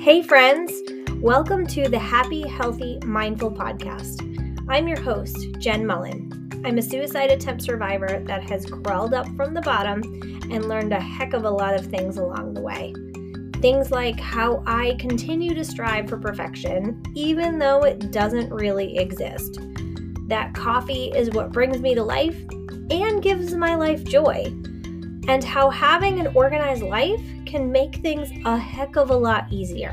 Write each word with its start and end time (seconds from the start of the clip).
Hey, 0.00 0.22
friends! 0.22 0.72
Welcome 1.16 1.66
to 1.66 1.86
the 1.86 1.98
Happy, 1.98 2.48
Healthy, 2.48 3.00
Mindful 3.04 3.50
podcast. 3.50 4.22
I'm 4.66 4.88
your 4.88 4.98
host, 4.98 5.36
Jenn 5.58 5.86
Mullen. 5.86 6.50
I'm 6.64 6.78
a 6.78 6.82
suicide 6.82 7.30
attempt 7.30 7.60
survivor 7.60 8.22
that 8.24 8.42
has 8.48 8.64
crawled 8.64 9.12
up 9.12 9.28
from 9.36 9.52
the 9.52 9.60
bottom 9.60 10.00
and 10.50 10.70
learned 10.70 10.94
a 10.94 11.00
heck 11.00 11.34
of 11.34 11.44
a 11.44 11.50
lot 11.50 11.74
of 11.74 11.84
things 11.84 12.16
along 12.16 12.54
the 12.54 12.62
way. 12.62 12.94
Things 13.60 13.90
like 13.90 14.18
how 14.18 14.62
I 14.66 14.96
continue 14.98 15.52
to 15.52 15.66
strive 15.66 16.08
for 16.08 16.16
perfection, 16.16 17.02
even 17.14 17.58
though 17.58 17.84
it 17.84 18.10
doesn't 18.10 18.50
really 18.50 18.96
exist. 18.96 19.60
That 20.28 20.54
coffee 20.54 21.12
is 21.14 21.28
what 21.28 21.52
brings 21.52 21.80
me 21.80 21.94
to 21.94 22.02
life 22.02 22.42
and 22.90 23.22
gives 23.22 23.54
my 23.54 23.74
life 23.74 24.02
joy. 24.04 24.50
And 25.30 25.44
how 25.44 25.70
having 25.70 26.18
an 26.18 26.34
organized 26.34 26.82
life 26.82 27.20
can 27.46 27.70
make 27.70 27.94
things 27.94 28.32
a 28.44 28.58
heck 28.58 28.96
of 28.96 29.10
a 29.10 29.16
lot 29.16 29.46
easier. 29.52 29.92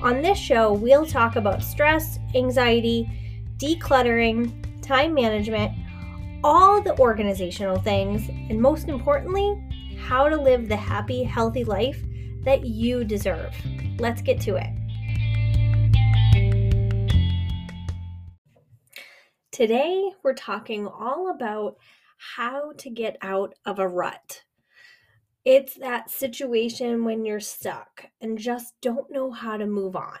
On 0.00 0.20
this 0.20 0.36
show, 0.36 0.72
we'll 0.72 1.06
talk 1.06 1.36
about 1.36 1.62
stress, 1.62 2.18
anxiety, 2.34 3.08
decluttering, 3.58 4.82
time 4.82 5.14
management, 5.14 5.70
all 6.42 6.82
the 6.82 6.98
organizational 6.98 7.78
things, 7.78 8.28
and 8.28 8.60
most 8.60 8.88
importantly, 8.88 9.56
how 9.96 10.28
to 10.28 10.36
live 10.36 10.68
the 10.68 10.76
happy, 10.76 11.22
healthy 11.22 11.62
life 11.62 12.02
that 12.42 12.66
you 12.66 13.04
deserve. 13.04 13.54
Let's 14.00 14.22
get 14.22 14.40
to 14.40 14.56
it. 14.56 14.70
Today, 19.52 20.10
we're 20.24 20.34
talking 20.34 20.88
all 20.88 21.30
about 21.30 21.76
how 22.18 22.72
to 22.78 22.90
get 22.90 23.16
out 23.22 23.54
of 23.64 23.78
a 23.78 23.86
rut. 23.86 24.42
It's 25.44 25.74
that 25.76 26.10
situation 26.10 27.04
when 27.04 27.24
you're 27.24 27.40
stuck 27.40 28.04
and 28.20 28.38
just 28.38 28.74
don't 28.80 29.10
know 29.10 29.30
how 29.30 29.56
to 29.56 29.66
move 29.66 29.96
on. 29.96 30.18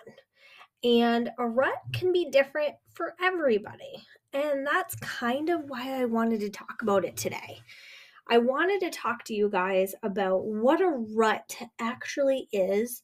And 0.84 1.30
a 1.38 1.46
rut 1.46 1.80
can 1.92 2.12
be 2.12 2.30
different 2.30 2.74
for 2.94 3.14
everybody. 3.20 4.06
And 4.32 4.66
that's 4.66 4.94
kind 4.96 5.48
of 5.48 5.64
why 5.68 6.00
I 6.00 6.04
wanted 6.04 6.40
to 6.40 6.50
talk 6.50 6.82
about 6.82 7.04
it 7.04 7.16
today. 7.16 7.58
I 8.30 8.38
wanted 8.38 8.80
to 8.80 8.90
talk 8.90 9.24
to 9.24 9.34
you 9.34 9.48
guys 9.48 9.94
about 10.02 10.44
what 10.44 10.80
a 10.80 11.02
rut 11.14 11.56
actually 11.80 12.48
is, 12.52 13.02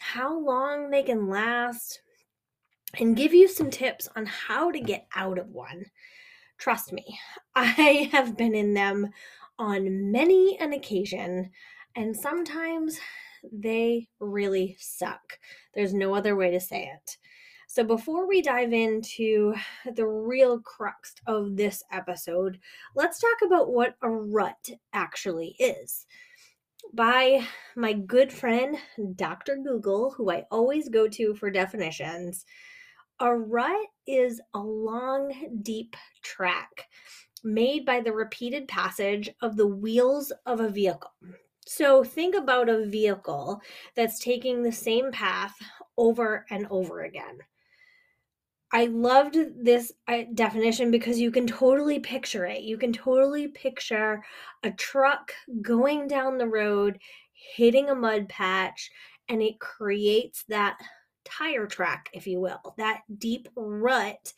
how 0.00 0.38
long 0.38 0.90
they 0.90 1.04
can 1.04 1.28
last, 1.28 2.02
and 2.98 3.16
give 3.16 3.32
you 3.32 3.48
some 3.48 3.70
tips 3.70 4.08
on 4.16 4.26
how 4.26 4.70
to 4.70 4.80
get 4.80 5.06
out 5.14 5.38
of 5.38 5.48
one. 5.50 5.86
Trust 6.58 6.92
me, 6.92 7.18
I 7.54 8.10
have 8.12 8.36
been 8.36 8.54
in 8.54 8.74
them 8.74 9.10
on 9.58 10.10
many 10.10 10.58
an 10.58 10.72
occasion, 10.72 11.50
and 11.96 12.16
sometimes 12.16 12.98
they 13.52 14.08
really 14.20 14.76
suck. 14.78 15.38
There's 15.74 15.94
no 15.94 16.14
other 16.14 16.36
way 16.36 16.50
to 16.50 16.60
say 16.60 16.90
it. 16.94 17.16
So, 17.66 17.82
before 17.84 18.28
we 18.28 18.42
dive 18.42 18.72
into 18.72 19.54
the 19.94 20.06
real 20.06 20.60
crux 20.60 21.14
of 21.26 21.56
this 21.56 21.82
episode, 21.90 22.58
let's 22.94 23.18
talk 23.18 23.46
about 23.46 23.72
what 23.72 23.94
a 24.02 24.10
rut 24.10 24.68
actually 24.92 25.56
is. 25.58 26.06
By 26.92 27.46
my 27.74 27.94
good 27.94 28.30
friend, 28.30 28.76
Dr. 29.16 29.56
Google, 29.56 30.10
who 30.10 30.30
I 30.30 30.44
always 30.50 30.90
go 30.90 31.08
to 31.08 31.34
for 31.34 31.50
definitions, 31.50 32.44
a 33.20 33.34
rut 33.34 33.86
is 34.06 34.40
a 34.52 34.58
long, 34.58 35.60
deep 35.62 35.96
track 36.22 36.88
made 37.44 37.84
by 37.84 38.00
the 38.00 38.12
repeated 38.12 38.68
passage 38.68 39.30
of 39.40 39.56
the 39.56 39.66
wheels 39.66 40.32
of 40.46 40.60
a 40.60 40.68
vehicle. 40.68 41.12
So 41.66 42.02
think 42.02 42.34
about 42.34 42.68
a 42.68 42.86
vehicle 42.86 43.60
that's 43.94 44.18
taking 44.18 44.62
the 44.62 44.72
same 44.72 45.12
path 45.12 45.54
over 45.96 46.44
and 46.50 46.66
over 46.70 47.02
again. 47.02 47.38
I 48.72 48.86
loved 48.86 49.36
this 49.62 49.92
uh, 50.08 50.22
definition 50.34 50.90
because 50.90 51.20
you 51.20 51.30
can 51.30 51.46
totally 51.46 52.00
picture 52.00 52.46
it. 52.46 52.62
You 52.62 52.78
can 52.78 52.92
totally 52.92 53.48
picture 53.48 54.24
a 54.62 54.70
truck 54.70 55.32
going 55.60 56.08
down 56.08 56.38
the 56.38 56.48
road, 56.48 56.98
hitting 57.34 57.90
a 57.90 57.94
mud 57.94 58.30
patch, 58.30 58.90
and 59.28 59.42
it 59.42 59.60
creates 59.60 60.44
that 60.48 60.78
tire 61.24 61.66
track, 61.66 62.08
if 62.14 62.26
you 62.26 62.40
will, 62.40 62.74
that 62.78 63.02
deep 63.18 63.48
rut 63.54 64.32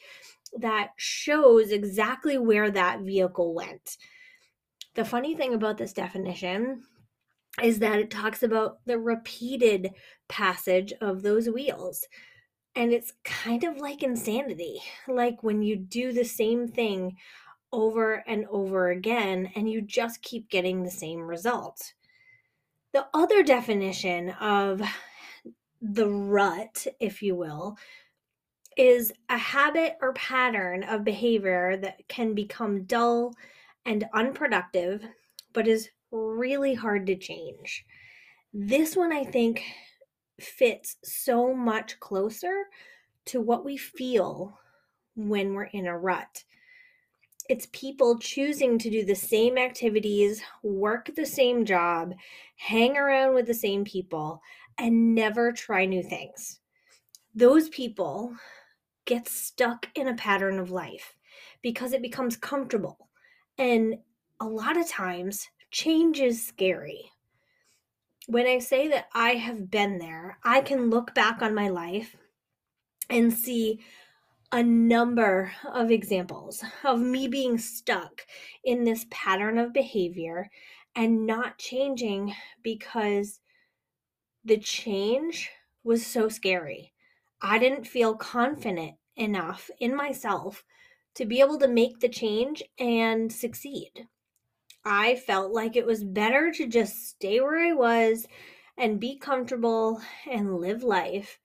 that 0.59 0.91
shows 0.97 1.71
exactly 1.71 2.39
where 2.39 2.71
that 2.71 3.01
vehicle 3.01 3.55
went. 3.55 3.97
The 4.95 5.05
funny 5.05 5.35
thing 5.35 5.55
about 5.55 5.79
this 5.79 5.93
definition 5.93 6.83
is 7.63 7.79
that 7.81 7.99
it 7.99 8.11
talks 8.11 8.43
about 8.43 8.79
the 8.87 8.99
repeated 8.99 9.91
passage 10.29 10.93
of 11.01 11.23
those 11.23 11.49
wheels. 11.49 12.07
And 12.77 12.93
it's 12.93 13.13
kind 13.25 13.63
of 13.65 13.77
like 13.77 14.03
insanity, 14.03 14.81
like 15.07 15.43
when 15.43 15.63
you 15.63 15.77
do 15.77 16.13
the 16.13 16.25
same 16.25 16.67
thing 16.67 17.17
over 17.73 18.25
and 18.27 18.47
over 18.51 18.91
again 18.91 19.51
and 19.55 19.71
you 19.71 19.81
just 19.81 20.23
keep 20.23 20.49
getting 20.49 20.83
the 20.83 20.91
same 20.91 21.21
result. 21.23 21.95
The 22.93 23.07
other 23.15 23.43
definition 23.43 24.31
of 24.31 24.81
the 25.81 26.09
rut, 26.09 26.87
if 27.01 27.23
you 27.23 27.35
will, 27.35 27.77
is 28.77 29.13
a 29.29 29.39
habit 29.39 29.97
or 30.01 30.13
pattern 30.15 30.83
of 30.85 31.05
behavior 31.05 31.77
that 31.77 32.07
can 32.09 32.35
become 32.35 32.85
dull 32.85 33.35
and 33.87 34.05
unproductive, 34.13 35.03
but 35.53 35.69
is 35.69 35.91
really 36.11 36.75
hard 36.75 37.07
to 37.07 37.17
change. 37.17 37.85
This 38.53 38.97
one, 38.97 39.13
I 39.13 39.25
think, 39.25 39.63
fits 40.41 40.97
so 41.03 41.55
much 41.55 41.99
closer 42.01 42.65
to 43.27 43.41
what 43.41 43.65
we 43.65 43.77
feel 43.77 44.59
when 45.17 45.55
we're 45.55 45.65
in 45.65 45.87
a 45.87 45.99
rut. 45.99 46.45
It's 47.49 47.69
people 47.73 48.19
choosing 48.19 48.79
to 48.79 48.91
do 48.91 49.05
the 49.05 49.15
same 49.15 49.59
activities, 49.59 50.43
work 50.63 51.11
the 51.15 51.27
same 51.27 51.65
job, 51.65 52.15
hang 52.57 52.97
around 52.97 53.35
with 53.35 53.47
the 53.47 53.55
same 53.55 53.85
people, 53.85 54.41
and 54.79 55.15
never 55.15 55.53
try 55.53 55.85
new 55.85 56.03
things. 56.03 56.61
Those 57.35 57.69
people 57.69 58.35
get 59.05 59.29
stuck 59.29 59.89
in 59.95 60.09
a 60.09 60.15
pattern 60.15 60.59
of 60.59 60.71
life 60.71 61.15
because 61.63 61.93
it 61.93 62.03
becomes 62.03 62.37
comfortable. 62.37 63.09
And 63.59 63.99
a 64.41 64.47
lot 64.47 64.77
of 64.77 64.89
times, 64.89 65.49
change 65.71 66.21
is 66.21 66.47
scary. 66.47 67.11
When 68.27 68.47
I 68.47 68.59
say 68.59 68.89
that 68.89 69.09
I 69.15 69.31
have 69.31 69.71
been 69.71 69.99
there, 69.99 70.39
I 70.43 70.61
can 70.61 70.91
look 70.91 71.15
back 71.15 71.43
on 71.43 71.55
my 71.55 71.69
life 71.69 72.17
and 73.11 73.33
see 73.33 73.81
a 74.51 74.63
number 74.63 75.53
of 75.73 75.91
examples 75.91 76.65
of 76.85 77.01
me 77.01 77.29
being 77.29 77.59
stuck 77.59 78.23
in 78.65 78.85
this 78.85 79.05
pattern 79.11 79.59
of 79.59 79.73
behavior 79.73 80.49
and 80.95 81.27
not 81.27 81.59
changing 81.59 82.33
because 82.63 83.41
the 84.45 84.57
change 84.57 85.51
was 85.83 86.07
so 86.07 86.29
scary. 86.29 86.94
I 87.47 87.59
didn't 87.59 87.87
feel 87.87 88.15
confident 88.15 88.95
enough 89.17 89.71
in 89.79 89.95
myself 89.95 90.65
to 91.15 91.27
be 91.27 91.41
able 91.41 91.59
to 91.59 91.69
make 91.69 92.01
the 92.01 92.09
change 92.09 92.63
and 92.79 93.31
succeed. 93.31 94.09
I 94.83 95.17
felt 95.17 95.53
like 95.53 95.77
it 95.77 95.85
was 95.85 96.05
better 96.05 96.51
to 96.53 96.67
just 96.67 97.07
stay 97.07 97.41
where 97.41 97.59
I 97.59 97.75
was 97.75 98.27
and 98.79 98.99
be 98.99 99.19
comfortable 99.19 100.01
and 100.27 100.57
live 100.57 100.83
life. 100.83 101.39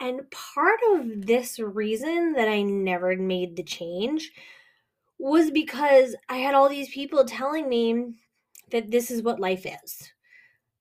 And 0.00 0.30
part 0.30 0.80
of 0.94 1.26
this 1.26 1.58
reason 1.58 2.32
that 2.32 2.48
I 2.48 2.62
never 2.62 3.14
made 3.14 3.56
the 3.56 3.62
change 3.62 4.32
was 5.18 5.50
because 5.50 6.16
I 6.30 6.38
had 6.38 6.54
all 6.54 6.70
these 6.70 6.88
people 6.88 7.26
telling 7.26 7.68
me 7.68 8.14
that 8.70 8.90
this 8.90 9.10
is 9.10 9.22
what 9.22 9.38
life 9.38 9.66
is 9.66 10.12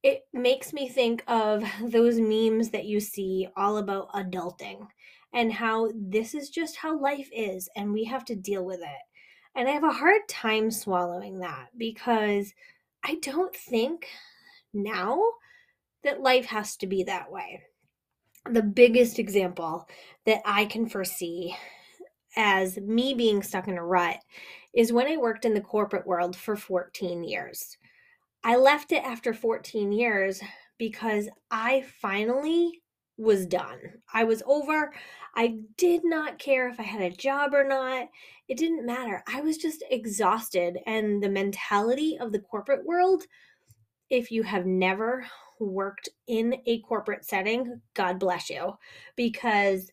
it 0.03 0.21
makes 0.33 0.73
me 0.73 0.89
think 0.89 1.23
of 1.27 1.63
those 1.83 2.19
memes 2.19 2.69
that 2.71 2.85
you 2.85 2.99
see 2.99 3.47
all 3.55 3.77
about 3.77 4.11
adulting 4.13 4.87
and 5.33 5.53
how 5.53 5.89
this 5.95 6.33
is 6.33 6.49
just 6.49 6.75
how 6.77 6.99
life 6.99 7.29
is 7.31 7.69
and 7.75 7.93
we 7.93 8.03
have 8.03 8.25
to 8.25 8.35
deal 8.35 8.65
with 8.65 8.79
it. 8.81 9.01
And 9.55 9.67
I 9.67 9.71
have 9.71 9.83
a 9.83 9.91
hard 9.91 10.21
time 10.27 10.71
swallowing 10.71 11.39
that 11.39 11.69
because 11.77 12.53
I 13.03 13.15
don't 13.15 13.55
think 13.55 14.07
now 14.73 15.21
that 16.03 16.21
life 16.21 16.45
has 16.45 16.77
to 16.77 16.87
be 16.87 17.03
that 17.03 17.31
way. 17.31 17.61
The 18.49 18.63
biggest 18.63 19.19
example 19.19 19.87
that 20.25 20.41
I 20.45 20.65
can 20.65 20.87
foresee 20.87 21.55
as 22.35 22.77
me 22.77 23.13
being 23.13 23.43
stuck 23.43 23.67
in 23.67 23.77
a 23.77 23.83
rut 23.83 24.19
is 24.73 24.93
when 24.93 25.07
I 25.07 25.17
worked 25.17 25.45
in 25.45 25.53
the 25.53 25.61
corporate 25.61 26.07
world 26.07 26.35
for 26.35 26.55
14 26.55 27.23
years. 27.23 27.77
I 28.43 28.55
left 28.55 28.91
it 28.91 29.03
after 29.03 29.33
14 29.33 29.91
years 29.91 30.41
because 30.77 31.29
I 31.51 31.85
finally 32.01 32.81
was 33.17 33.45
done. 33.45 33.79
I 34.13 34.23
was 34.23 34.41
over. 34.45 34.91
I 35.35 35.59
did 35.77 36.03
not 36.03 36.39
care 36.39 36.67
if 36.67 36.79
I 36.79 36.83
had 36.83 37.01
a 37.01 37.15
job 37.15 37.53
or 37.53 37.63
not. 37.63 38.09
It 38.47 38.57
didn't 38.57 38.85
matter. 38.85 39.23
I 39.27 39.41
was 39.41 39.57
just 39.57 39.83
exhausted. 39.91 40.79
And 40.87 41.21
the 41.21 41.29
mentality 41.29 42.17
of 42.19 42.31
the 42.31 42.39
corporate 42.39 42.85
world, 42.85 43.23
if 44.09 44.31
you 44.31 44.43
have 44.43 44.65
never 44.65 45.25
worked 45.59 46.09
in 46.27 46.55
a 46.65 46.79
corporate 46.81 47.25
setting, 47.25 47.79
God 47.93 48.19
bless 48.19 48.49
you. 48.49 48.73
Because 49.15 49.91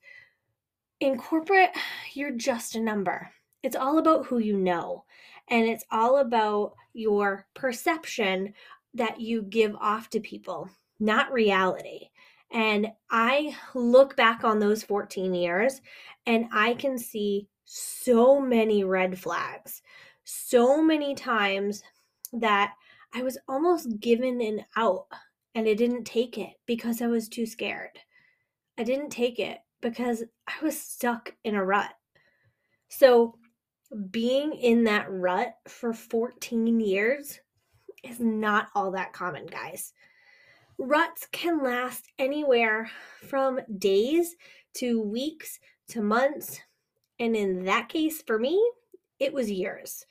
in 1.01 1.19
corporate, 1.19 1.71
you're 2.15 2.37
just 2.37 2.75
a 2.75 2.81
number. 2.81 3.31
It's 3.63 3.77
all 3.77 3.99
about 3.99 4.27
who 4.27 4.39
you 4.39 4.57
know, 4.57 5.05
and 5.51 5.67
it's 5.67 5.85
all 5.91 6.19
about 6.19 6.75
your 6.93 7.47
perception 7.55 8.53
that 8.95 9.21
you 9.21 9.43
give 9.43 9.75
off 9.77 10.11
to 10.11 10.21
people, 10.21 10.69
not 11.01 11.33
reality. 11.33 12.09
And 12.51 12.89
I 13.11 13.55
look 13.75 14.17
back 14.17 14.45
on 14.45 14.59
those 14.59 14.83
14 14.83 15.35
years 15.35 15.81
and 16.27 16.47
I 16.53 16.75
can 16.75 16.99
see 16.99 17.49
so 17.65 18.41
many 18.41 18.85
red 18.85 19.19
flags, 19.19 19.83
so 20.25 20.83
many 20.83 21.15
times 21.15 21.83
that 22.33 22.75
I 23.15 23.23
was 23.23 23.39
almost 23.49 24.01
given 24.01 24.41
an 24.41 24.65
out 24.77 25.07
and 25.55 25.69
I 25.69 25.75
didn't 25.75 26.05
take 26.05 26.39
it 26.39 26.55
because 26.67 27.03
I 27.03 27.07
was 27.07 27.29
too 27.29 27.47
scared. 27.47 27.99
I 28.79 28.85
didn't 28.85 29.11
take 29.11 29.39
it 29.39 29.59
because 29.81 30.23
I 30.47 30.53
was 30.63 30.81
stuck 30.81 31.35
in 31.45 31.55
a 31.55 31.65
rut. 31.65 31.91
So, 32.89 33.38
being 34.11 34.53
in 34.53 34.85
that 34.85 35.07
rut 35.11 35.55
for 35.67 35.93
14 35.93 36.81
years 36.81 37.41
is 38.03 38.21
not 38.21 38.69
all 38.75 38.93
that 38.93 39.13
common, 39.13 39.47
guys. 39.47 39.93
Ruts 40.79 41.27
can 41.33 41.63
last 41.63 42.09
anywhere 42.19 42.91
from 43.29 43.61
days 43.79 44.37
to 44.75 45.01
weeks 45.01 45.59
to 45.89 46.03
months. 46.03 46.61
And 47.19 47.35
in 47.35 47.65
that 47.65 47.89
case, 47.89 48.23
for 48.23 48.39
me, 48.39 48.63
it 49.19 49.33
was 49.33 49.51
years. 49.51 50.07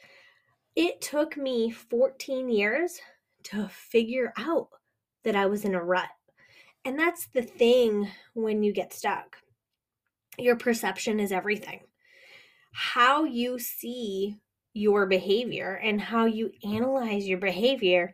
It 0.76 1.00
took 1.02 1.38
me 1.38 1.72
14 1.72 2.50
years 2.50 3.00
to 3.44 3.70
figure 3.70 4.34
out 4.38 4.68
that 5.24 5.36
I 5.36 5.46
was 5.46 5.64
in 5.64 5.76
a 5.76 5.84
rut. 5.84 6.10
And 6.84 7.00
that's 7.00 7.28
the 7.28 7.42
thing 7.42 8.10
when 8.34 8.64
you 8.64 8.74
get 8.74 8.94
stuck. 8.94 9.38
Your 10.38 10.56
perception 10.56 11.20
is 11.20 11.32
everything. 11.32 11.82
How 12.80 13.24
you 13.24 13.58
see 13.58 14.38
your 14.76 15.08
behavior 15.08 15.80
and 15.84 16.00
how 16.00 16.26
you 16.26 16.52
analyze 16.64 17.28
your 17.28 17.40
behavior 17.40 18.14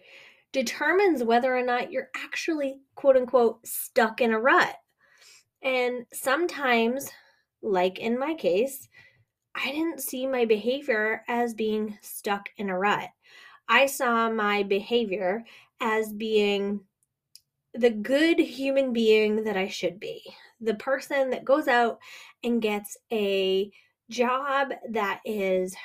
determines 0.54 1.22
whether 1.22 1.54
or 1.54 1.66
not 1.66 1.92
you're 1.92 2.08
actually, 2.16 2.80
quote 2.96 3.18
unquote, 3.18 3.68
stuck 3.68 4.22
in 4.22 4.32
a 4.32 4.40
rut. 4.40 4.74
And 5.62 6.06
sometimes, 6.14 7.10
like 7.62 8.00
in 8.00 8.18
my 8.18 8.36
case, 8.36 8.88
I 9.54 9.70
didn't 9.70 10.02
see 10.02 10.26
my 10.26 10.46
behavior 10.46 11.24
as 11.28 11.54
being 11.54 11.98
stuck 12.02 12.48
in 12.56 12.70
a 12.70 12.80
rut. 12.80 13.10
I 13.68 13.86
saw 13.86 14.30
my 14.30 14.64
behavior 14.64 15.44
as 15.82 16.14
being 16.14 16.80
the 17.74 17.90
good 17.90 18.40
human 18.40 18.94
being 18.94 19.44
that 19.44 19.58
I 19.58 19.68
should 19.68 20.00
be, 20.00 20.24
the 20.62 20.76
person 20.76 21.32
that 21.32 21.44
goes 21.44 21.68
out 21.68 22.00
and 22.46 22.62
gets 22.62 22.96
a 23.12 23.70
job 24.14 24.70
that 24.92 25.20
is 25.26 25.76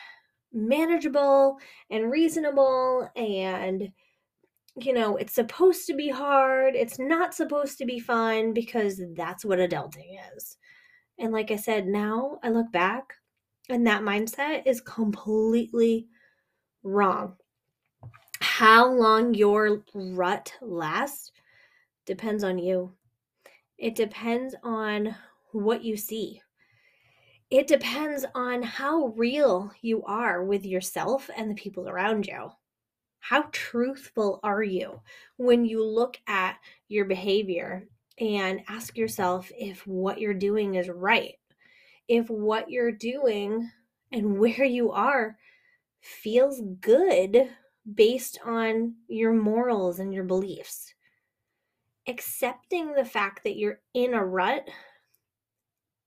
manageable 0.53 1.59
and 1.91 2.11
reasonable 2.11 3.09
and 3.17 3.91
you 4.77 4.93
know 4.93 5.17
it's 5.17 5.35
supposed 5.35 5.87
to 5.87 5.95
be 5.95 6.09
hard 6.09 6.75
it's 6.75 6.99
not 6.99 7.35
supposed 7.35 7.79
to 7.79 7.85
be 7.85 7.99
fun 7.99 8.53
because 8.53 9.03
that's 9.15 9.45
what 9.45 9.59
adulting 9.59 10.17
is 10.37 10.57
and 11.19 11.33
like 11.33 11.51
i 11.51 11.57
said 11.57 11.87
now 11.87 12.39
i 12.43 12.49
look 12.49 12.71
back 12.73 13.13
and 13.69 13.87
that 13.87 14.03
mindset 14.03 14.63
is 14.65 14.81
completely 14.81 16.07
wrong 16.83 17.35
how 18.41 18.89
long 18.89 19.35
your 19.35 19.83
rut 19.95 20.53
lasts 20.63 21.33
depends 22.09 22.43
on 22.43 22.59
you. 22.59 22.93
It 23.77 23.95
depends 23.95 24.55
on 24.65 25.15
what 25.53 25.85
you 25.85 25.97
see. 25.97 26.41
It 27.51 27.67
depends 27.67 28.27
on 28.35 28.63
how 28.63 29.07
real 29.17 29.73
you 29.81 30.03
are 30.05 30.45
with 30.45 30.67
yourself 30.67 31.31
and 31.35 31.51
the 31.51 31.55
people 31.55 31.89
around 31.89 32.27
you. 32.27 32.51
How 33.21 33.49
truthful 33.53 34.41
are 34.43 34.63
you 34.63 35.01
when 35.37 35.65
you 35.65 35.85
look 35.85 36.19
at 36.27 36.59
your 36.89 37.07
behavior 37.07 37.89
and 38.19 38.61
ask 38.69 38.97
yourself 38.97 39.51
if 39.59 39.87
what 39.87 40.21
you're 40.21 40.35
doing 40.35 40.75
is 40.75 40.89
right? 40.89 41.39
If 42.07 42.29
what 42.29 42.71
you're 42.71 42.93
doing 42.93 43.71
and 44.13 44.39
where 44.39 44.65
you 44.65 44.93
are 44.93 45.37
feels 46.01 46.61
good 46.81 47.49
based 47.95 48.39
on 48.45 48.95
your 49.09 49.33
morals 49.33 49.99
and 49.99 50.13
your 50.13 50.25
beliefs 50.25 50.95
accepting 52.09 52.95
the 52.95 53.05
fact 53.05 53.45
that 53.45 53.57
you're 53.57 53.81
in 53.95 54.15
a 54.15 54.25
rut 54.25 54.69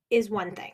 is 0.09 0.29
one 0.29 0.53
thing. 0.53 0.73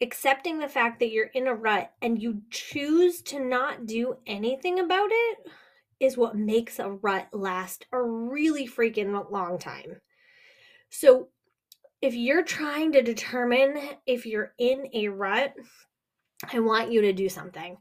Accepting 0.00 0.58
the 0.58 0.68
fact 0.68 1.00
that 1.00 1.10
you're 1.10 1.26
in 1.26 1.46
a 1.46 1.54
rut 1.54 1.92
and 2.00 2.20
you 2.20 2.42
choose 2.50 3.20
to 3.22 3.40
not 3.40 3.86
do 3.86 4.16
anything 4.26 4.78
about 4.78 5.08
it 5.10 5.38
is 5.98 6.16
what 6.16 6.36
makes 6.36 6.78
a 6.78 6.90
rut 6.90 7.28
last 7.32 7.86
a 7.92 8.00
really 8.00 8.66
freaking 8.66 9.30
long 9.30 9.58
time. 9.58 10.00
So, 10.90 11.28
if 12.00 12.14
you're 12.14 12.44
trying 12.44 12.92
to 12.92 13.02
determine 13.02 13.76
if 14.06 14.24
you're 14.24 14.52
in 14.58 14.88
a 14.94 15.08
rut, 15.08 15.52
I 16.52 16.60
want 16.60 16.92
you 16.92 17.00
to 17.00 17.12
do 17.12 17.28
something. 17.28 17.76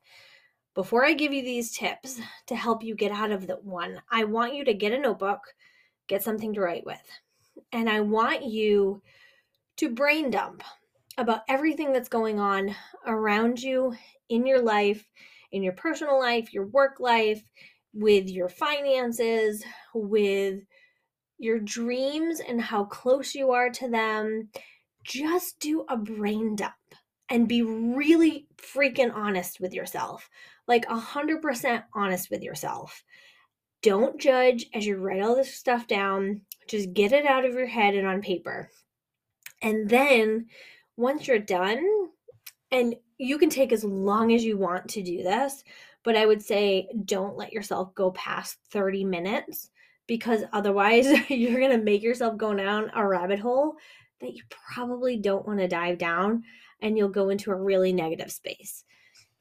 Before 0.74 1.06
I 1.06 1.14
give 1.14 1.32
you 1.32 1.44
these 1.44 1.72
tips 1.72 2.20
to 2.48 2.56
help 2.56 2.84
you 2.84 2.96
get 2.96 3.12
out 3.12 3.30
of 3.30 3.46
the 3.46 3.58
one, 3.58 4.02
I 4.10 4.24
want 4.24 4.56
you 4.56 4.66
to 4.66 4.74
get 4.74 4.92
a 4.92 4.98
notebook 4.98 5.42
get 6.08 6.24
something 6.24 6.54
to 6.54 6.62
write 6.62 6.86
with. 6.86 7.02
And 7.72 7.90
I 7.90 8.02
want 8.02 8.44
you 8.44 9.02
to 9.78 9.90
brain 9.90 10.32
dump 10.32 10.64
about 11.18 11.42
everything 11.48 11.94
that's 11.94 12.10
going 12.10 12.40
on 12.40 12.76
around 13.06 13.62
you 13.62 13.96
in 14.30 14.46
your 14.46 14.62
life, 14.62 15.04
in 15.52 15.64
your 15.64 15.74
personal 15.74 16.20
life, 16.20 16.54
your 16.54 16.68
work 16.68 17.00
life, 17.00 17.42
with 17.94 18.30
your 18.30 18.50
finances, 18.50 19.64
with 19.94 20.62
your 21.40 21.60
dreams 21.60 22.40
and 22.40 22.62
how 22.62 22.84
close 22.86 23.34
you 23.34 23.52
are 23.52 23.70
to 23.70 23.90
them. 23.90 24.50
Just 25.04 25.60
do 25.60 25.86
a 25.90 25.98
brain 25.98 26.56
dump 26.56 26.74
and 27.30 27.48
be 27.48 27.62
really 27.62 28.48
freaking 28.58 29.14
honest 29.14 29.60
with 29.60 29.74
yourself. 29.74 30.30
Like 30.68 30.86
100% 30.88 31.84
honest 31.94 32.30
with 32.30 32.42
yourself. 32.42 33.04
Don't 33.82 34.20
judge 34.20 34.66
as 34.74 34.86
you 34.86 34.98
write 34.98 35.22
all 35.22 35.36
this 35.36 35.54
stuff 35.54 35.88
down. 35.88 36.42
Just 36.68 36.94
get 36.94 37.12
it 37.12 37.26
out 37.26 37.46
of 37.46 37.54
your 37.54 37.68
head 37.68 37.96
and 37.96 38.08
on 38.08 38.22
paper. 38.22 38.70
And 39.62 39.90
then 39.90 40.48
once 40.98 41.28
you're 41.28 41.40
done, 41.40 42.10
and 42.72 42.96
you 43.18 43.38
can 43.38 43.50
take 43.50 43.72
as 43.72 43.84
long 43.84 44.34
as 44.34 44.44
you 44.44 44.58
want 44.58 44.90
to 44.90 45.02
do 45.02 45.24
this, 45.24 45.64
but 46.04 46.16
I 46.16 46.26
would 46.26 46.42
say 46.42 46.90
don't 47.06 47.38
let 47.38 47.54
yourself 47.54 47.94
go 47.96 48.12
past 48.12 48.58
30 48.72 49.06
minutes 49.06 49.70
because 50.08 50.44
otherwise 50.54 51.08
you're 51.30 51.60
going 51.60 51.78
to 51.78 51.84
make 51.84 52.02
yourself 52.02 52.38
go 52.38 52.54
down 52.54 52.92
a 52.96 53.06
rabbit 53.06 53.40
hole 53.40 53.76
that 54.20 54.34
you 54.34 54.44
probably 54.50 55.18
don't 55.18 55.46
want 55.46 55.60
to 55.60 55.68
dive 55.68 55.98
down 55.98 56.44
and 56.82 56.98
you'll 56.98 57.10
go 57.10 57.30
into 57.30 57.52
a 57.52 57.56
really 57.56 57.94
negative 57.94 58.32
space. 58.32 58.84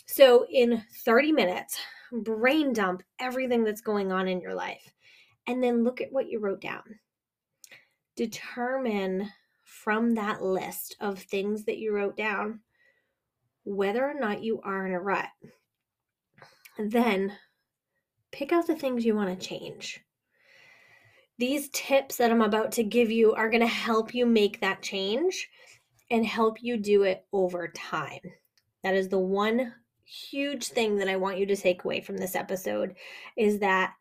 So, 0.07 0.47
in 0.51 0.83
30 1.05 1.33
minutes, 1.33 1.79
brain 2.13 2.73
dump 2.73 3.03
everything 3.19 3.65
that's 3.65 3.81
going 3.81 4.13
on 4.13 4.29
in 4.29 4.41
your 4.41 4.55
life, 4.55 4.93
and 5.47 5.63
then 5.63 5.83
look 5.83 6.01
at 6.01 6.13
what 6.13 6.29
you 6.29 6.39
wrote 6.39 6.61
down. 6.61 6.83
Determine 8.15 9.29
from 9.87 10.17
that 10.17 10.43
list 10.43 10.97
of 10.99 11.17
things 11.17 11.63
that 11.67 11.79
you 11.79 11.95
wrote 11.95 12.17
down 12.17 12.59
whether 13.63 14.05
or 14.05 14.19
not 14.19 14.43
you 14.43 14.61
are 14.65 14.85
in 14.85 14.93
a 14.93 14.99
rut. 14.99 15.29
Then 16.77 17.33
pick 18.33 18.51
out 18.51 18.67
the 18.67 18.75
things 18.75 19.05
you 19.05 19.15
want 19.15 19.41
to 19.41 19.47
change. 19.49 20.01
These 21.39 21.69
tips 21.73 22.17
that 22.17 22.33
I'm 22.33 22.43
about 22.43 22.73
to 22.73 22.83
give 22.83 23.13
you 23.13 23.35
are 23.35 23.49
going 23.49 23.61
to 23.61 23.69
help 23.69 24.13
you 24.13 24.27
make 24.27 24.61
that 24.61 24.83
change 24.83 25.49
and 26.11 26.27
help 26.27 26.61
you 26.61 26.77
do 26.77 27.05
it 27.05 27.25
over 27.33 27.69
time. 27.69 28.23
That 28.83 28.97
is 28.97 29.09
the 29.09 29.21
one 29.21 29.73
huge 30.05 30.67
thing 30.67 30.97
that 30.97 31.09
I 31.09 31.15
want 31.15 31.39
you 31.39 31.47
to 31.47 31.57
take 31.57 31.85
away 31.85 32.01
from 32.01 32.17
this 32.17 32.35
episode 32.35 32.97
is 33.37 33.61
that 33.61 33.95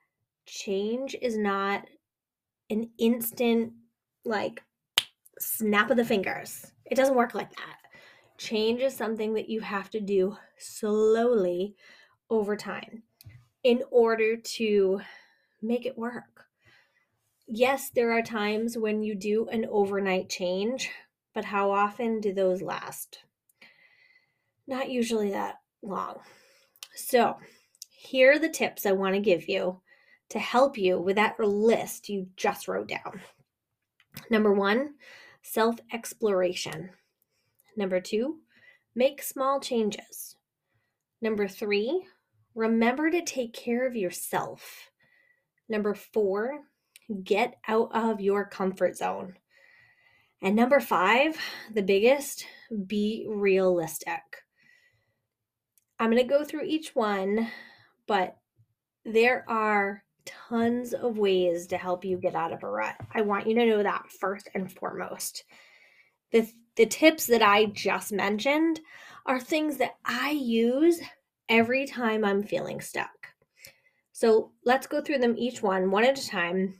change 0.47 1.15
is 1.21 1.37
not 1.37 1.85
an 2.71 2.89
instant, 2.97 3.73
like, 4.23 4.63
snap 5.39 5.89
of 5.89 5.97
the 5.97 6.05
fingers. 6.05 6.71
It 6.85 6.95
doesn't 6.95 7.15
work 7.15 7.33
like 7.33 7.49
that. 7.55 7.77
Change 8.37 8.81
is 8.81 8.95
something 8.95 9.33
that 9.33 9.49
you 9.49 9.61
have 9.61 9.89
to 9.91 9.99
do 9.99 10.35
slowly 10.57 11.75
over 12.29 12.55
time 12.55 13.03
in 13.63 13.83
order 13.91 14.35
to 14.35 15.01
make 15.61 15.85
it 15.85 15.97
work. 15.97 16.45
Yes, 17.47 17.91
there 17.91 18.11
are 18.11 18.21
times 18.21 18.77
when 18.77 19.03
you 19.03 19.15
do 19.15 19.47
an 19.49 19.65
overnight 19.69 20.29
change, 20.29 20.89
but 21.33 21.45
how 21.45 21.71
often 21.71 22.19
do 22.19 22.33
those 22.33 22.61
last? 22.61 23.19
Not 24.67 24.89
usually 24.89 25.31
that 25.31 25.55
long. 25.81 26.19
So, 26.95 27.37
here 27.89 28.33
are 28.33 28.39
the 28.39 28.49
tips 28.49 28.85
I 28.85 28.93
want 28.93 29.15
to 29.15 29.21
give 29.21 29.47
you 29.47 29.81
to 30.29 30.39
help 30.39 30.77
you 30.77 30.99
with 30.99 31.17
that 31.17 31.39
list 31.39 32.09
you 32.09 32.27
just 32.35 32.67
wrote 32.67 32.87
down. 32.87 33.21
Number 34.29 34.53
one, 34.53 34.95
self 35.45 35.75
exploration. 35.93 36.89
Number 37.77 38.01
two, 38.01 38.39
make 38.95 39.21
small 39.21 39.59
changes. 39.59 40.35
Number 41.21 41.47
three, 41.47 42.05
remember 42.55 43.11
to 43.11 43.21
take 43.21 43.53
care 43.53 43.85
of 43.85 43.95
yourself. 43.95 44.89
Number 45.69 45.93
four, 45.93 46.61
get 47.23 47.55
out 47.67 47.89
of 47.93 48.21
your 48.21 48.45
comfort 48.45 48.97
zone. 48.97 49.35
And 50.41 50.55
number 50.55 50.79
five, 50.79 51.37
the 51.73 51.83
biggest, 51.83 52.45
be 52.87 53.25
realistic. 53.29 54.21
I'm 55.99 56.11
going 56.11 56.21
to 56.21 56.27
go 56.27 56.43
through 56.43 56.65
each 56.65 56.95
one, 56.95 57.49
but 58.07 58.35
there 59.05 59.45
are 59.47 60.03
tons 60.25 60.93
of 60.93 61.17
ways 61.17 61.67
to 61.67 61.77
help 61.77 62.05
you 62.05 62.17
get 62.17 62.35
out 62.35 62.53
of 62.53 62.63
a 62.63 62.69
rut. 62.69 62.95
I 63.13 63.21
want 63.21 63.47
you 63.47 63.55
to 63.55 63.65
know 63.65 63.83
that 63.83 64.09
first 64.09 64.49
and 64.53 64.71
foremost. 64.71 65.43
The, 66.31 66.51
the 66.75 66.85
tips 66.85 67.27
that 67.27 67.41
I 67.41 67.65
just 67.67 68.11
mentioned 68.11 68.79
are 69.25 69.39
things 69.39 69.77
that 69.77 69.95
I 70.05 70.31
use 70.31 70.99
every 71.49 71.85
time 71.85 72.25
I'm 72.25 72.43
feeling 72.43 72.81
stuck. 72.81 73.09
So 74.11 74.51
let's 74.63 74.87
go 74.87 75.01
through 75.01 75.19
them 75.19 75.35
each 75.37 75.61
one, 75.61 75.91
one 75.91 76.05
at 76.05 76.19
a 76.19 76.27
time. 76.27 76.75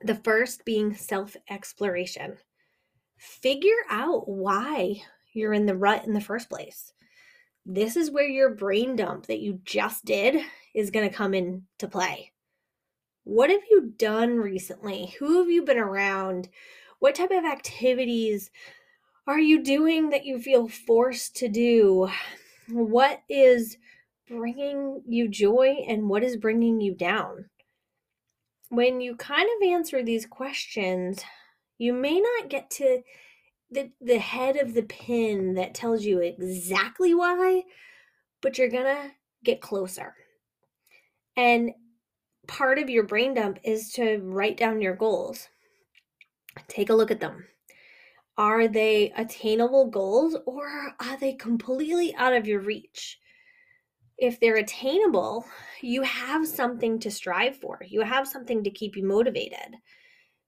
The 0.00 0.14
first 0.14 0.64
being 0.64 0.94
self 0.94 1.36
exploration. 1.48 2.36
Figure 3.16 3.70
out 3.88 4.28
why 4.28 5.02
you're 5.32 5.52
in 5.52 5.66
the 5.66 5.76
rut 5.76 6.04
in 6.04 6.12
the 6.12 6.20
first 6.20 6.48
place. 6.48 6.92
This 7.64 7.96
is 7.96 8.10
where 8.10 8.28
your 8.28 8.54
brain 8.54 8.96
dump 8.96 9.26
that 9.26 9.38
you 9.38 9.60
just 9.64 10.04
did 10.04 10.36
is 10.74 10.90
going 10.90 11.08
to 11.08 11.14
come 11.14 11.34
into 11.34 11.88
play. 11.88 12.31
What 13.24 13.50
have 13.50 13.62
you 13.70 13.92
done 13.96 14.38
recently? 14.38 15.14
Who 15.18 15.38
have 15.38 15.50
you 15.50 15.62
been 15.62 15.78
around? 15.78 16.48
What 16.98 17.14
type 17.14 17.30
of 17.30 17.44
activities 17.44 18.50
are 19.26 19.38
you 19.38 19.62
doing 19.62 20.10
that 20.10 20.24
you 20.24 20.40
feel 20.40 20.68
forced 20.68 21.36
to 21.36 21.48
do? 21.48 22.08
What 22.68 23.22
is 23.28 23.76
bringing 24.28 25.02
you 25.06 25.28
joy 25.28 25.84
and 25.86 26.08
what 26.08 26.24
is 26.24 26.36
bringing 26.36 26.80
you 26.80 26.94
down? 26.94 27.46
When 28.70 29.00
you 29.00 29.16
kind 29.16 29.48
of 29.56 29.68
answer 29.68 30.02
these 30.02 30.26
questions, 30.26 31.22
you 31.78 31.92
may 31.92 32.20
not 32.20 32.48
get 32.48 32.70
to 32.70 33.02
the, 33.70 33.90
the 34.00 34.18
head 34.18 34.56
of 34.56 34.74
the 34.74 34.82
pin 34.82 35.54
that 35.54 35.74
tells 35.74 36.04
you 36.04 36.20
exactly 36.20 37.14
why, 37.14 37.62
but 38.40 38.58
you're 38.58 38.68
gonna 38.68 39.12
get 39.44 39.60
closer. 39.60 40.14
And 41.36 41.72
part 42.46 42.78
of 42.78 42.90
your 42.90 43.04
brain 43.04 43.34
dump 43.34 43.58
is 43.64 43.92
to 43.92 44.18
write 44.18 44.56
down 44.56 44.80
your 44.80 44.96
goals. 44.96 45.48
Take 46.68 46.90
a 46.90 46.94
look 46.94 47.10
at 47.10 47.20
them. 47.20 47.46
Are 48.36 48.66
they 48.66 49.12
attainable 49.16 49.86
goals 49.86 50.36
or 50.46 50.94
are 51.00 51.16
they 51.18 51.34
completely 51.34 52.14
out 52.14 52.32
of 52.32 52.46
your 52.46 52.60
reach? 52.60 53.18
If 54.18 54.40
they're 54.40 54.56
attainable, 54.56 55.44
you 55.80 56.02
have 56.02 56.46
something 56.46 56.98
to 57.00 57.10
strive 57.10 57.56
for, 57.56 57.80
you 57.86 58.02
have 58.02 58.28
something 58.28 58.64
to 58.64 58.70
keep 58.70 58.96
you 58.96 59.04
motivated. 59.04 59.76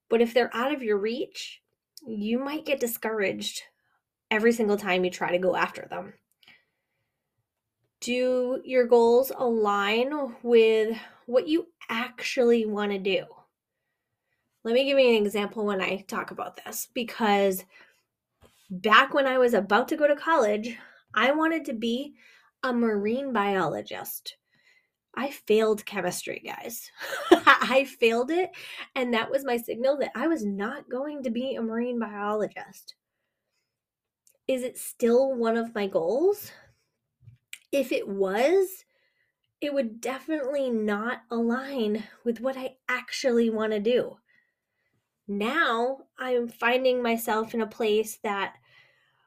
But 0.09 0.21
if 0.21 0.33
they're 0.33 0.55
out 0.55 0.73
of 0.73 0.83
your 0.83 0.99
reach, 0.99 1.61
you 2.07 2.39
might 2.39 2.67
get 2.67 2.81
discouraged 2.81 3.63
every 4.31 4.53
single 4.53 4.77
time 4.77 5.05
you 5.05 5.11
try 5.11 5.31
to 5.33 5.39
go 5.39 5.57
after 5.57 5.87
them. 5.89 6.15
Do 8.05 8.61
your 8.67 8.87
goals 8.87 9.33
align 9.35 10.13
with 10.43 10.95
what 11.25 11.49
you 11.49 11.69
actually 11.89 12.67
want 12.67 12.93
to 12.93 12.99
do? 12.99 13.25
Let 14.63 14.75
me 14.75 14.85
give 14.85 14.99
you 14.99 15.09
an 15.09 15.25
example 15.25 15.65
when 15.65 15.81
I 15.81 16.05
talk 16.07 16.31
about 16.31 16.63
this 16.63 16.87
because 16.93 17.65
back 18.69 19.15
when 19.15 19.27
I 19.27 19.39
was 19.39 19.55
about 19.55 19.89
to 19.89 19.97
go 19.97 20.07
to 20.07 20.17
college, 20.17 20.77
I 21.15 21.33
wanted 21.33 21.65
to 21.65 21.73
be 21.73 22.13
a 22.63 22.75
marine 22.75 23.33
biologist. 23.33 24.37
I 25.15 25.31
failed 25.31 25.87
chemistry, 25.87 26.43
guys. 26.45 26.91
I 27.31 27.87
failed 27.99 28.31
it, 28.31 28.51
and 28.95 29.15
that 29.15 29.31
was 29.31 29.47
my 29.47 29.57
signal 29.57 29.97
that 30.01 30.13
I 30.15 30.27
was 30.27 30.45
not 30.45 30.91
going 30.91 31.23
to 31.23 31.31
be 31.31 31.55
a 31.55 31.63
marine 31.63 31.99
biologist. 31.99 32.97
Is 34.47 34.63
it 34.63 34.77
still 34.77 35.33
one 35.33 35.57
of 35.57 35.75
my 35.75 35.87
goals? 35.87 36.53
If 37.75 37.91
it 37.91 38.07
was, 38.07 38.85
it 39.61 39.75
would 39.75 40.01
definitely 40.01 40.71
not 40.71 41.23
align 41.29 42.05
with 42.23 42.41
what 42.41 42.57
I 42.57 42.77
actually 42.89 43.51
want 43.51 43.73
to 43.73 43.81
do. 43.81 44.17
Now 45.27 45.99
I'm 46.17 46.47
finding 46.47 47.03
myself 47.03 47.53
in 47.53 47.61
a 47.61 47.67
place 47.67 48.21
that 48.23 48.55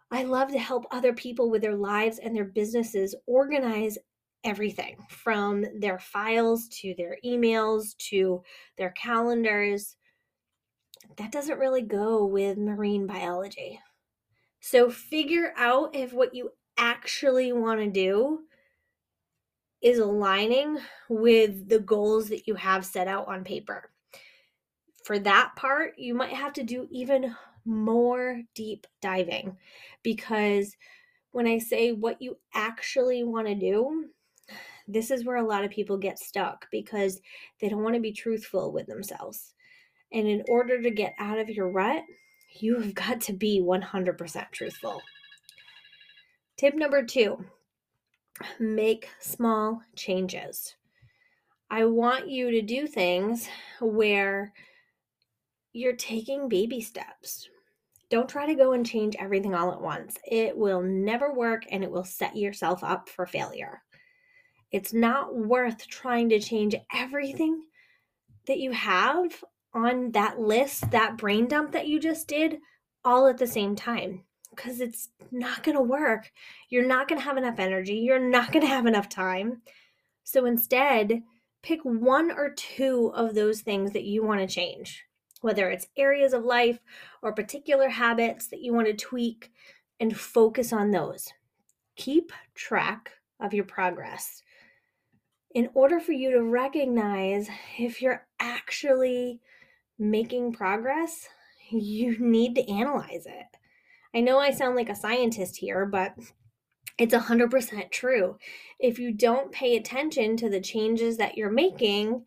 I 0.09 0.23
love 0.23 0.53
to 0.53 0.59
help 0.59 0.85
other 0.91 1.11
people 1.11 1.49
with 1.49 1.61
their 1.61 1.75
lives 1.75 2.19
and 2.19 2.33
their 2.33 2.45
businesses 2.45 3.13
organize 3.25 3.97
everything 4.45 4.95
from 5.09 5.65
their 5.81 5.99
files 5.99 6.69
to 6.69 6.93
their 6.97 7.17
emails 7.25 7.97
to 7.97 8.43
their 8.77 8.91
calendars. 8.91 9.97
That 11.17 11.33
doesn't 11.33 11.59
really 11.59 11.81
go 11.81 12.25
with 12.25 12.57
marine 12.57 13.07
biology. 13.07 13.81
So 14.61 14.89
figure 14.89 15.51
out 15.57 15.93
if 15.93 16.13
what 16.13 16.33
you 16.33 16.51
actually 16.77 17.53
want 17.53 17.79
to 17.79 17.89
do 17.89 18.41
is 19.81 20.00
aligning 20.00 20.77
with 21.10 21.69
the 21.69 21.79
goals 21.79 22.29
that 22.29 22.48
you 22.48 22.55
have 22.55 22.86
set 22.86 23.07
out 23.07 23.27
on 23.27 23.43
paper. 23.43 23.91
For 25.03 25.19
that 25.19 25.53
part, 25.55 25.93
you 25.98 26.13
might 26.13 26.34
have 26.34 26.53
to 26.53 26.63
do 26.63 26.88
even 26.91 27.36
more 27.65 28.41
deep 28.55 28.88
diving 29.01 29.57
because 30.01 30.75
when 31.31 31.48
I 31.48 31.60
say 31.60 31.91
what 31.91 32.22
you 32.22 32.38
actually 32.53 33.24
want 33.24 33.48
to 33.48 33.55
do, 33.55 34.05
this 34.88 35.12
is 35.12 35.25
where 35.25 35.36
a 35.36 35.48
lot 35.48 35.63
of 35.63 35.72
people 35.72 35.98
get 35.98 36.17
stuck 36.17 36.65
because 36.72 37.19
they 37.60 37.69
don't 37.69 37.84
want 37.84 37.96
to 37.96 38.01
be 38.01 38.13
truthful 38.13 38.72
with 38.72 38.88
themselves. 38.88 39.53
And 40.13 40.27
in 40.27 40.43
order 40.48 40.81
to 40.81 40.89
get 40.89 41.13
out 41.19 41.39
of 41.39 41.50
your 41.50 41.69
rut, 41.69 42.03
you 42.60 42.79
have 42.79 42.93
got 42.93 43.22
to 43.22 43.34
be 43.34 43.62
100% 43.62 44.51
truthful. 44.51 45.01
Tip 46.57 46.73
number 46.73 47.03
two 47.03 47.45
make 48.59 49.09
small 49.19 49.79
changes. 49.95 50.75
I 51.69 51.85
want 51.85 52.29
you 52.29 52.49
to 52.49 52.63
do 52.63 52.87
things 52.87 53.47
where 53.79 54.53
you're 55.73 55.95
taking 55.95 56.49
baby 56.49 56.81
steps. 56.81 57.47
Don't 58.09 58.27
try 58.27 58.47
to 58.47 58.55
go 58.55 58.71
and 58.71 58.83
change 58.83 59.15
everything 59.19 59.53
all 59.53 59.71
at 59.71 59.81
once. 59.81 60.17
It 60.25 60.57
will 60.57 60.81
never 60.81 61.31
work 61.31 61.61
and 61.69 61.83
it 61.83 61.91
will 61.91 62.03
set 62.03 62.35
yourself 62.35 62.83
up 62.83 63.07
for 63.07 63.27
failure. 63.27 63.83
It's 64.71 64.93
not 64.93 65.35
worth 65.35 65.87
trying 65.87 66.29
to 66.29 66.39
change 66.39 66.73
everything 66.91 67.61
that 68.47 68.57
you 68.57 68.71
have 68.71 69.43
on 69.75 70.11
that 70.13 70.39
list, 70.39 70.89
that 70.89 71.17
brain 71.17 71.47
dump 71.47 71.71
that 71.73 71.87
you 71.87 71.99
just 71.99 72.27
did, 72.27 72.57
all 73.05 73.27
at 73.27 73.37
the 73.37 73.45
same 73.45 73.75
time 73.75 74.23
because 74.57 74.81
it's 74.81 75.09
not 75.31 75.63
going 75.63 75.77
to 75.77 75.83
work. 75.83 76.31
You're 76.69 76.87
not 76.87 77.07
going 77.07 77.21
to 77.21 77.25
have 77.25 77.37
enough 77.37 77.59
energy. 77.59 77.95
You're 77.95 78.19
not 78.19 78.51
going 78.51 78.65
to 78.65 78.71
have 78.71 78.85
enough 78.85 79.07
time. 79.07 79.61
So 80.23 80.45
instead, 80.45 81.23
pick 81.63 81.79
one 81.83 82.31
or 82.31 82.49
two 82.49 83.13
of 83.15 83.35
those 83.35 83.61
things 83.61 83.93
that 83.93 84.03
you 84.03 84.23
want 84.23 84.41
to 84.41 84.53
change, 84.53 85.05
whether 85.41 85.69
it's 85.69 85.87
areas 85.95 86.33
of 86.33 86.43
life 86.43 86.79
or 87.21 87.31
particular 87.31 87.87
habits 87.87 88.47
that 88.47 88.61
you 88.61 88.73
want 88.73 88.87
to 88.87 88.93
tweak, 88.93 89.51
and 89.99 90.17
focus 90.17 90.73
on 90.73 90.91
those. 90.91 91.27
Keep 91.95 92.31
track 92.53 93.11
of 93.39 93.53
your 93.53 93.63
progress. 93.63 94.43
In 95.55 95.69
order 95.73 95.99
for 95.99 96.11
you 96.11 96.31
to 96.31 96.43
recognize 96.43 97.49
if 97.79 98.01
you're 98.01 98.27
actually 98.39 99.39
making 99.97 100.53
progress, 100.53 101.27
you 101.71 102.17
need 102.19 102.55
to 102.55 102.69
analyze 102.69 103.25
it. 103.25 103.56
I 104.17 104.19
know 104.19 104.39
I 104.39 104.50
sound 104.50 104.75
like 104.75 104.89
a 104.89 104.95
scientist 104.95 105.57
here, 105.57 105.86
but 105.86 106.15
it's 106.97 107.13
100% 107.13 107.91
true. 107.91 108.39
If 108.79 108.97
you 108.97 109.13
don't 109.13 109.51
pay 109.51 109.75
attention 109.75 110.36
to 110.38 110.50
the 110.50 110.59
changes 110.59 111.17
that 111.17 111.38
you're 111.38 111.51
making, 111.51 112.25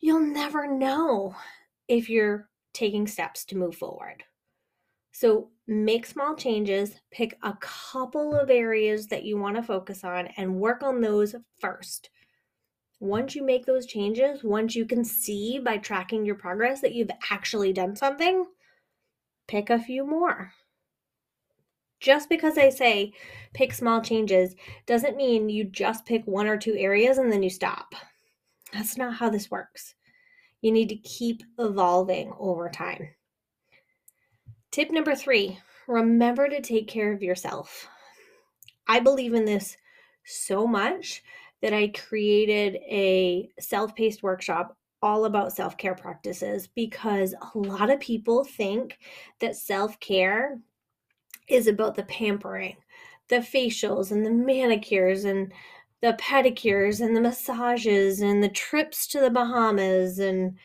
you'll 0.00 0.20
never 0.20 0.66
know 0.66 1.34
if 1.86 2.08
you're 2.08 2.48
taking 2.72 3.06
steps 3.06 3.44
to 3.44 3.58
move 3.58 3.76
forward. 3.76 4.24
So 5.12 5.50
make 5.66 6.06
small 6.06 6.34
changes, 6.34 6.98
pick 7.10 7.36
a 7.42 7.58
couple 7.60 8.34
of 8.34 8.48
areas 8.48 9.08
that 9.08 9.24
you 9.24 9.36
want 9.36 9.56
to 9.56 9.62
focus 9.62 10.02
on, 10.02 10.28
and 10.38 10.56
work 10.56 10.82
on 10.82 11.02
those 11.02 11.34
first. 11.60 12.08
Once 13.00 13.34
you 13.34 13.44
make 13.44 13.66
those 13.66 13.84
changes, 13.84 14.42
once 14.42 14.74
you 14.74 14.86
can 14.86 15.04
see 15.04 15.58
by 15.58 15.76
tracking 15.76 16.24
your 16.24 16.36
progress 16.36 16.80
that 16.80 16.94
you've 16.94 17.10
actually 17.30 17.74
done 17.74 17.94
something, 17.94 18.46
pick 19.46 19.68
a 19.68 19.78
few 19.78 20.02
more. 20.02 20.54
Just 22.06 22.28
because 22.28 22.56
I 22.56 22.68
say 22.68 23.12
pick 23.52 23.72
small 23.72 24.00
changes 24.00 24.54
doesn't 24.86 25.16
mean 25.16 25.48
you 25.48 25.64
just 25.64 26.06
pick 26.06 26.24
one 26.24 26.46
or 26.46 26.56
two 26.56 26.76
areas 26.76 27.18
and 27.18 27.32
then 27.32 27.42
you 27.42 27.50
stop. 27.50 27.96
That's 28.72 28.96
not 28.96 29.14
how 29.14 29.28
this 29.28 29.50
works. 29.50 29.96
You 30.60 30.70
need 30.70 30.88
to 30.90 30.96
keep 30.98 31.42
evolving 31.58 32.32
over 32.38 32.68
time. 32.68 33.08
Tip 34.70 34.92
number 34.92 35.16
three 35.16 35.58
remember 35.88 36.48
to 36.48 36.60
take 36.60 36.86
care 36.86 37.12
of 37.12 37.24
yourself. 37.24 37.88
I 38.86 39.00
believe 39.00 39.34
in 39.34 39.44
this 39.44 39.76
so 40.24 40.64
much 40.64 41.24
that 41.60 41.72
I 41.72 41.88
created 41.88 42.76
a 42.88 43.50
self 43.58 43.96
paced 43.96 44.22
workshop 44.22 44.76
all 45.02 45.24
about 45.24 45.56
self 45.56 45.76
care 45.76 45.96
practices 45.96 46.68
because 46.68 47.34
a 47.52 47.58
lot 47.58 47.90
of 47.90 47.98
people 47.98 48.44
think 48.44 48.96
that 49.40 49.56
self 49.56 49.98
care 49.98 50.60
is 51.48 51.66
about 51.66 51.94
the 51.94 52.04
pampering, 52.04 52.76
the 53.28 53.36
facials, 53.36 54.10
and 54.10 54.24
the 54.24 54.30
manicures, 54.30 55.24
and 55.24 55.52
the 56.02 56.16
pedicures, 56.20 57.00
and 57.00 57.16
the 57.16 57.20
massages, 57.20 58.20
and 58.20 58.42
the 58.42 58.48
trips 58.48 59.06
to 59.08 59.20
the 59.20 59.30
Bahamas, 59.30 60.18
and 60.18 60.56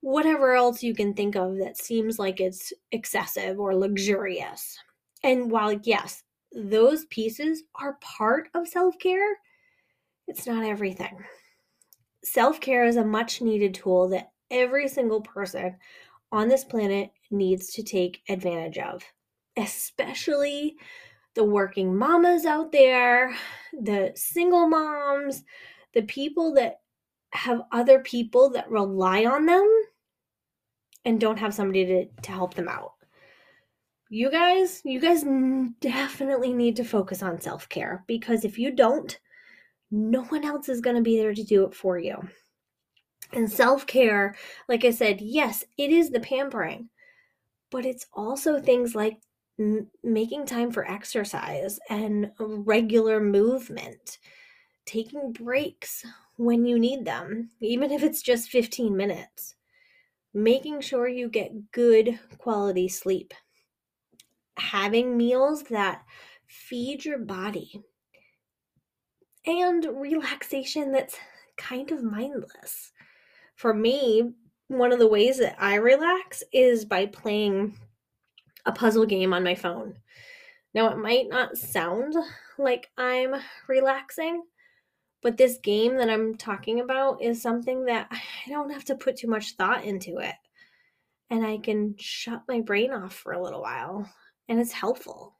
whatever 0.00 0.54
else 0.54 0.82
you 0.82 0.94
can 0.94 1.14
think 1.14 1.36
of 1.36 1.58
that 1.58 1.76
seems 1.76 2.18
like 2.18 2.40
it's 2.40 2.72
excessive 2.92 3.58
or 3.58 3.74
luxurious. 3.74 4.78
And 5.22 5.50
while, 5.50 5.72
yes, 5.82 6.22
those 6.52 7.04
pieces 7.06 7.62
are 7.80 7.98
part 8.00 8.48
of 8.54 8.66
self 8.66 8.98
care, 8.98 9.36
it's 10.26 10.46
not 10.46 10.64
everything. 10.64 11.18
Self 12.22 12.60
care 12.60 12.84
is 12.84 12.96
a 12.96 13.04
much 13.04 13.40
needed 13.40 13.74
tool 13.74 14.08
that 14.10 14.30
every 14.50 14.88
single 14.88 15.20
person 15.20 15.76
on 16.32 16.48
this 16.48 16.64
planet 16.64 17.10
needs 17.30 17.72
to 17.74 17.82
take 17.82 18.22
advantage 18.28 18.78
of, 18.78 19.02
especially 19.56 20.76
the 21.34 21.44
working 21.44 21.96
mamas 21.96 22.44
out 22.44 22.72
there, 22.72 23.34
the 23.72 24.12
single 24.14 24.68
moms, 24.68 25.44
the 25.94 26.02
people 26.02 26.54
that 26.54 26.80
have 27.32 27.62
other 27.72 28.00
people 28.00 28.50
that 28.50 28.70
rely 28.70 29.24
on 29.24 29.46
them 29.46 29.68
and 31.04 31.20
don't 31.20 31.38
have 31.38 31.54
somebody 31.54 31.86
to, 31.86 32.06
to 32.22 32.32
help 32.32 32.54
them 32.54 32.68
out. 32.68 32.92
You 34.08 34.30
guys, 34.30 34.82
you 34.84 35.00
guys 35.00 35.24
definitely 35.80 36.52
need 36.52 36.74
to 36.76 36.84
focus 36.84 37.22
on 37.22 37.40
self 37.40 37.68
care 37.68 38.02
because 38.08 38.44
if 38.44 38.58
you 38.58 38.72
don't, 38.72 39.18
no 39.92 40.24
one 40.24 40.44
else 40.44 40.68
is 40.68 40.80
going 40.80 40.96
to 40.96 41.02
be 41.02 41.16
there 41.16 41.34
to 41.34 41.44
do 41.44 41.64
it 41.64 41.74
for 41.74 41.98
you. 41.98 42.16
And 43.32 43.50
self 43.50 43.86
care, 43.86 44.34
like 44.68 44.84
I 44.84 44.90
said, 44.90 45.20
yes, 45.20 45.64
it 45.78 45.90
is 45.90 46.10
the 46.10 46.18
pampering, 46.18 46.88
but 47.70 47.86
it's 47.86 48.06
also 48.12 48.60
things 48.60 48.96
like 48.96 49.18
making 50.02 50.46
time 50.46 50.70
for 50.70 50.90
exercise 50.90 51.78
and 51.90 52.30
regular 52.38 53.20
movement, 53.20 54.18
taking 54.86 55.32
breaks 55.32 56.04
when 56.36 56.64
you 56.64 56.78
need 56.78 57.04
them, 57.04 57.50
even 57.60 57.90
if 57.90 58.02
it's 58.02 58.22
just 58.22 58.50
15 58.50 58.96
minutes, 58.96 59.54
making 60.32 60.80
sure 60.80 61.08
you 61.08 61.28
get 61.28 61.72
good 61.72 62.18
quality 62.38 62.88
sleep, 62.88 63.34
having 64.56 65.16
meals 65.16 65.64
that 65.64 66.02
feed 66.46 67.04
your 67.04 67.18
body. 67.18 67.82
And 69.46 69.86
relaxation 69.94 70.92
that's 70.92 71.16
kind 71.58 71.90
of 71.92 72.02
mindless. 72.02 72.92
For 73.56 73.74
me, 73.74 74.32
one 74.68 74.92
of 74.92 74.98
the 74.98 75.08
ways 75.08 75.38
that 75.38 75.56
I 75.58 75.74
relax 75.74 76.42
is 76.52 76.84
by 76.84 77.06
playing 77.06 77.76
a 78.66 78.72
puzzle 78.72 79.06
game 79.06 79.32
on 79.32 79.44
my 79.44 79.54
phone. 79.54 79.94
Now, 80.74 80.90
it 80.90 80.98
might 80.98 81.28
not 81.28 81.56
sound 81.56 82.14
like 82.58 82.90
I'm 82.96 83.34
relaxing, 83.68 84.42
but 85.22 85.36
this 85.36 85.58
game 85.62 85.96
that 85.96 86.08
I'm 86.08 86.36
talking 86.36 86.80
about 86.80 87.22
is 87.22 87.42
something 87.42 87.84
that 87.86 88.08
I 88.10 88.20
don't 88.48 88.70
have 88.70 88.84
to 88.86 88.94
put 88.94 89.16
too 89.16 89.28
much 89.28 89.52
thought 89.52 89.84
into 89.84 90.18
it. 90.18 90.34
And 91.28 91.44
I 91.44 91.58
can 91.58 91.94
shut 91.98 92.42
my 92.48 92.60
brain 92.60 92.92
off 92.92 93.14
for 93.14 93.32
a 93.32 93.42
little 93.42 93.62
while, 93.62 94.08
and 94.48 94.60
it's 94.60 94.72
helpful. 94.72 95.36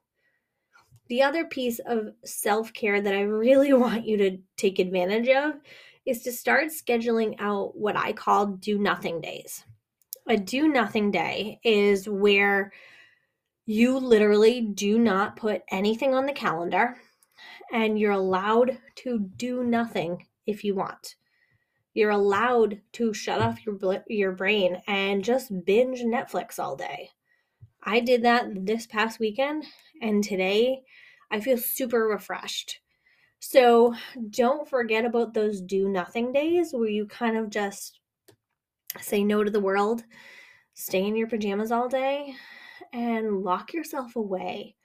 The 1.09 1.23
other 1.23 1.45
piece 1.45 1.81
of 1.81 2.11
self 2.25 2.73
care 2.73 3.01
that 3.01 3.14
I 3.14 3.23
really 3.23 3.73
want 3.75 4.07
you 4.07 4.16
to 4.18 4.38
take 4.57 4.79
advantage 4.79 5.29
of 5.29 5.55
is 6.07 6.23
to 6.23 6.33
start 6.33 6.68
scheduling 6.68 7.37
out 7.38 7.77
what 7.77 7.97
I 7.97 8.12
call 8.12 8.47
do 8.47 8.79
nothing 8.79 9.21
days. 9.21 9.64
A 10.29 10.37
do 10.37 10.68
nothing 10.68 11.11
day 11.11 11.59
is 11.64 12.09
where 12.09 12.73
you 13.66 13.99
literally 13.99 14.61
do 14.61 14.99
not 14.99 15.37
put 15.37 15.62
anything 15.70 16.14
on 16.14 16.27
the 16.27 16.33
calendar 16.33 16.96
and 17.73 17.99
you're 17.99 18.12
allowed 18.12 18.79
to 18.96 19.18
do 19.37 19.62
nothing 19.62 20.27
if 20.46 20.64
you 20.64 20.75
want. 20.75 21.16
You're 21.94 22.11
allowed 22.11 22.81
to 22.92 23.12
shut 23.12 23.40
off 23.40 23.64
your 23.64 23.77
your 24.09 24.33
brain 24.33 24.81
and 24.87 25.25
just 25.25 25.64
binge 25.64 26.01
Netflix 26.01 26.59
all 26.59 26.77
day. 26.77 27.11
I 27.83 28.01
did 28.01 28.23
that 28.23 28.66
this 28.66 28.87
past 28.87 29.18
weekend 29.18 29.64
and 30.01 30.23
today 30.23 30.83
I 31.31 31.40
feel 31.40 31.59
super 31.59 32.07
refreshed. 32.07 32.81
So 33.38 33.94
don't 34.29 34.68
forget 34.68 35.05
about 35.05 35.33
those 35.33 35.61
do 35.62 35.88
nothing 35.88 36.33
days 36.33 36.73
where 36.73 36.88
you 36.88 37.07
kind 37.07 37.37
of 37.37 37.51
just 37.51 38.01
say 38.99 39.25
no 39.25 39.42
to 39.42 39.51
the 39.51 39.61
world, 39.61 40.05
stay 40.75 41.07
in 41.07 41.16
your 41.16 41.29
pajamas 41.29 41.73
all 41.73 41.88
day, 41.88 42.35
and 42.92 43.42
lock 43.42 43.72
yourself 43.72 44.16
away 44.16 44.76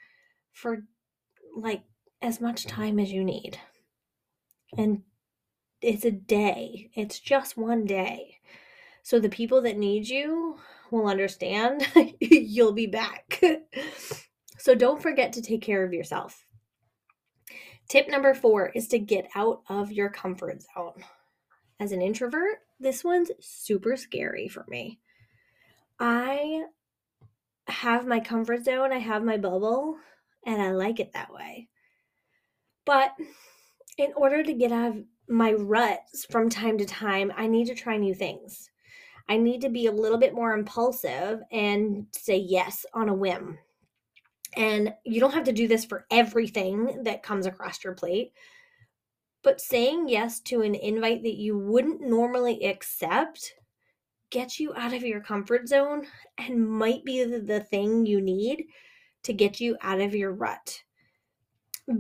for 0.52 0.84
like 1.56 1.84
as 2.22 2.42
much 2.42 2.66
time 2.66 3.00
as 3.00 3.12
you 3.12 3.24
need. 3.24 3.58
And 4.78 5.04
it's 5.82 6.06
a 6.06 6.12
day, 6.12 6.90
it's 6.96 7.20
just 7.20 7.58
one 7.58 7.86
day. 7.86 8.38
So 9.04 9.20
the 9.20 9.30
people 9.30 9.62
that 9.62 9.78
need 9.78 10.08
you 10.08 10.58
will 10.92 11.08
understand 11.08 11.88
you'll 12.20 12.74
be 12.74 12.88
back. 12.88 13.42
So 14.66 14.74
don't 14.74 15.00
forget 15.00 15.32
to 15.34 15.44
take 15.44 15.62
care 15.62 15.84
of 15.84 15.94
yourself. 15.94 16.44
Tip 17.88 18.10
number 18.10 18.34
four 18.34 18.70
is 18.70 18.88
to 18.88 18.98
get 18.98 19.30
out 19.36 19.62
of 19.70 19.92
your 19.92 20.10
comfort 20.10 20.64
zone. 20.64 21.04
As 21.80 21.92
an 21.92 22.02
introvert, 22.02 22.62
this 22.80 23.04
one's 23.04 23.30
super 23.40 23.96
scary 23.96 24.48
for 24.48 24.66
me. 24.68 25.00
I 26.00 26.64
have 27.68 28.08
my 28.08 28.20
comfort 28.20 28.64
zone, 28.64 28.92
I 28.92 29.00
have 29.00 29.24
my 29.24 29.38
bubble, 29.38 29.98
and 30.46 30.62
I 30.62 30.72
like 30.72 31.00
it 31.00 31.14
that 31.14 31.34
way. 31.34 31.68
But 32.86 33.12
in 33.98 34.12
order 34.16 34.44
to 34.44 34.54
get 34.54 34.72
out 34.72 34.92
of 34.92 35.04
my 35.28 35.54
ruts 35.54 36.26
from 36.30 36.50
time 36.50 36.78
to 36.78 36.86
time, 36.86 37.32
I 37.36 37.48
need 37.48 37.68
to 37.68 37.76
try 37.76 37.98
new 37.98 38.14
things. 38.14 38.70
I 39.28 39.38
need 39.38 39.62
to 39.62 39.70
be 39.70 39.88
a 39.88 39.92
little 39.92 40.20
bit 40.20 40.36
more 40.36 40.54
impulsive 40.54 41.42
and 41.52 42.06
say 42.12 42.38
yes 42.38 42.86
on 42.94 43.10
a 43.10 43.14
whim. 43.14 43.58
And 44.56 44.94
you 45.04 45.20
don't 45.20 45.34
have 45.34 45.46
to 45.46 45.52
do 45.52 45.68
this 45.68 45.84
for 45.84 46.06
everything 46.12 47.04
that 47.04 47.24
comes 47.24 47.46
across 47.46 47.84
your 47.84 47.94
plate. 47.94 48.34
But 49.44 49.60
saying 49.60 50.10
yes 50.10 50.40
to 50.42 50.62
an 50.62 50.76
invite 50.76 51.24
that 51.24 51.36
you 51.36 51.58
wouldn't 51.58 52.02
normally 52.02 52.66
accept 52.66 53.54
gets 54.30 54.60
you 54.60 54.74
out 54.76 54.94
of 54.94 55.04
your 55.04 55.22
comfort 55.22 55.68
zone 55.68 56.06
and 56.38 56.68
might 56.68 57.04
be 57.06 57.24
the 57.24 57.60
thing 57.60 58.06
you 58.06 58.22
need 58.22 58.66
to 59.24 59.34
get 59.34 59.60
you 59.60 59.78
out 59.82 60.02
of 60.02 60.16
your 60.16 60.32
rut. 60.32 60.84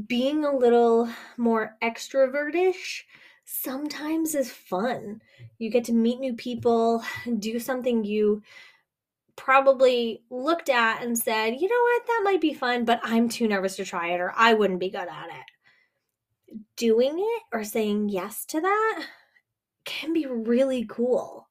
Being 0.07 0.45
a 0.45 0.55
little 0.55 1.09
more 1.37 1.75
extrovertish 1.83 3.03
sometimes 3.45 4.33
is 4.35 4.51
fun. 4.51 5.21
You 5.59 5.69
get 5.69 5.85
to 5.85 5.93
meet 5.93 6.19
new 6.19 6.33
people, 6.33 7.03
do 7.39 7.59
something 7.59 8.03
you 8.03 8.41
probably 9.35 10.23
looked 10.29 10.69
at 10.69 11.03
and 11.03 11.17
said, 11.17 11.51
you 11.59 11.67
know 11.67 11.81
what, 11.81 12.07
that 12.07 12.21
might 12.23 12.41
be 12.41 12.53
fun, 12.53 12.85
but 12.85 12.99
I'm 13.03 13.29
too 13.29 13.47
nervous 13.47 13.75
to 13.75 13.85
try 13.85 14.09
it 14.09 14.19
or 14.19 14.33
I 14.35 14.53
wouldn't 14.53 14.79
be 14.79 14.89
good 14.89 15.07
at 15.07 15.27
it. 15.27 16.59
Doing 16.77 17.19
it 17.19 17.43
or 17.51 17.63
saying 17.63 18.09
yes 18.09 18.45
to 18.47 18.61
that 18.61 19.05
can 19.83 20.13
be 20.13 20.25
really 20.25 20.85
cool. 20.89 21.47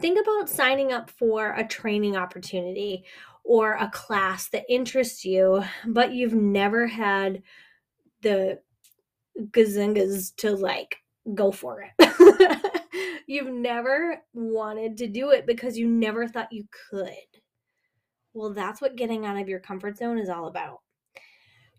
Think 0.00 0.18
about 0.20 0.48
signing 0.48 0.92
up 0.92 1.10
for 1.10 1.52
a 1.52 1.66
training 1.66 2.16
opportunity 2.16 3.04
or 3.44 3.74
a 3.74 3.90
class 3.90 4.48
that 4.48 4.64
interests 4.68 5.24
you, 5.24 5.62
but 5.86 6.12
you've 6.12 6.34
never 6.34 6.86
had 6.86 7.42
the 8.22 8.58
gazingas 9.50 10.34
to 10.36 10.52
like 10.56 10.96
go 11.34 11.52
for 11.52 11.84
it. 11.98 12.70
You've 13.26 13.52
never 13.52 14.22
wanted 14.34 14.98
to 14.98 15.06
do 15.06 15.30
it 15.30 15.46
because 15.46 15.78
you 15.78 15.88
never 15.88 16.28
thought 16.28 16.52
you 16.52 16.66
could. 16.90 17.08
Well, 18.34 18.52
that's 18.52 18.80
what 18.80 18.96
getting 18.96 19.24
out 19.24 19.40
of 19.40 19.48
your 19.48 19.60
comfort 19.60 19.96
zone 19.96 20.18
is 20.18 20.28
all 20.28 20.46
about. 20.46 20.80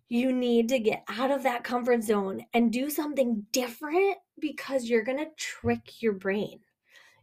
You 0.07 0.31
need 0.31 0.69
to 0.69 0.79
get 0.79 1.03
out 1.07 1.31
of 1.31 1.43
that 1.43 1.63
comfort 1.63 2.03
zone 2.03 2.45
and 2.53 2.71
do 2.71 2.89
something 2.89 3.45
different 3.51 4.17
because 4.39 4.85
you're 4.85 5.03
going 5.03 5.17
to 5.17 5.31
trick 5.37 6.01
your 6.01 6.13
brain. 6.13 6.59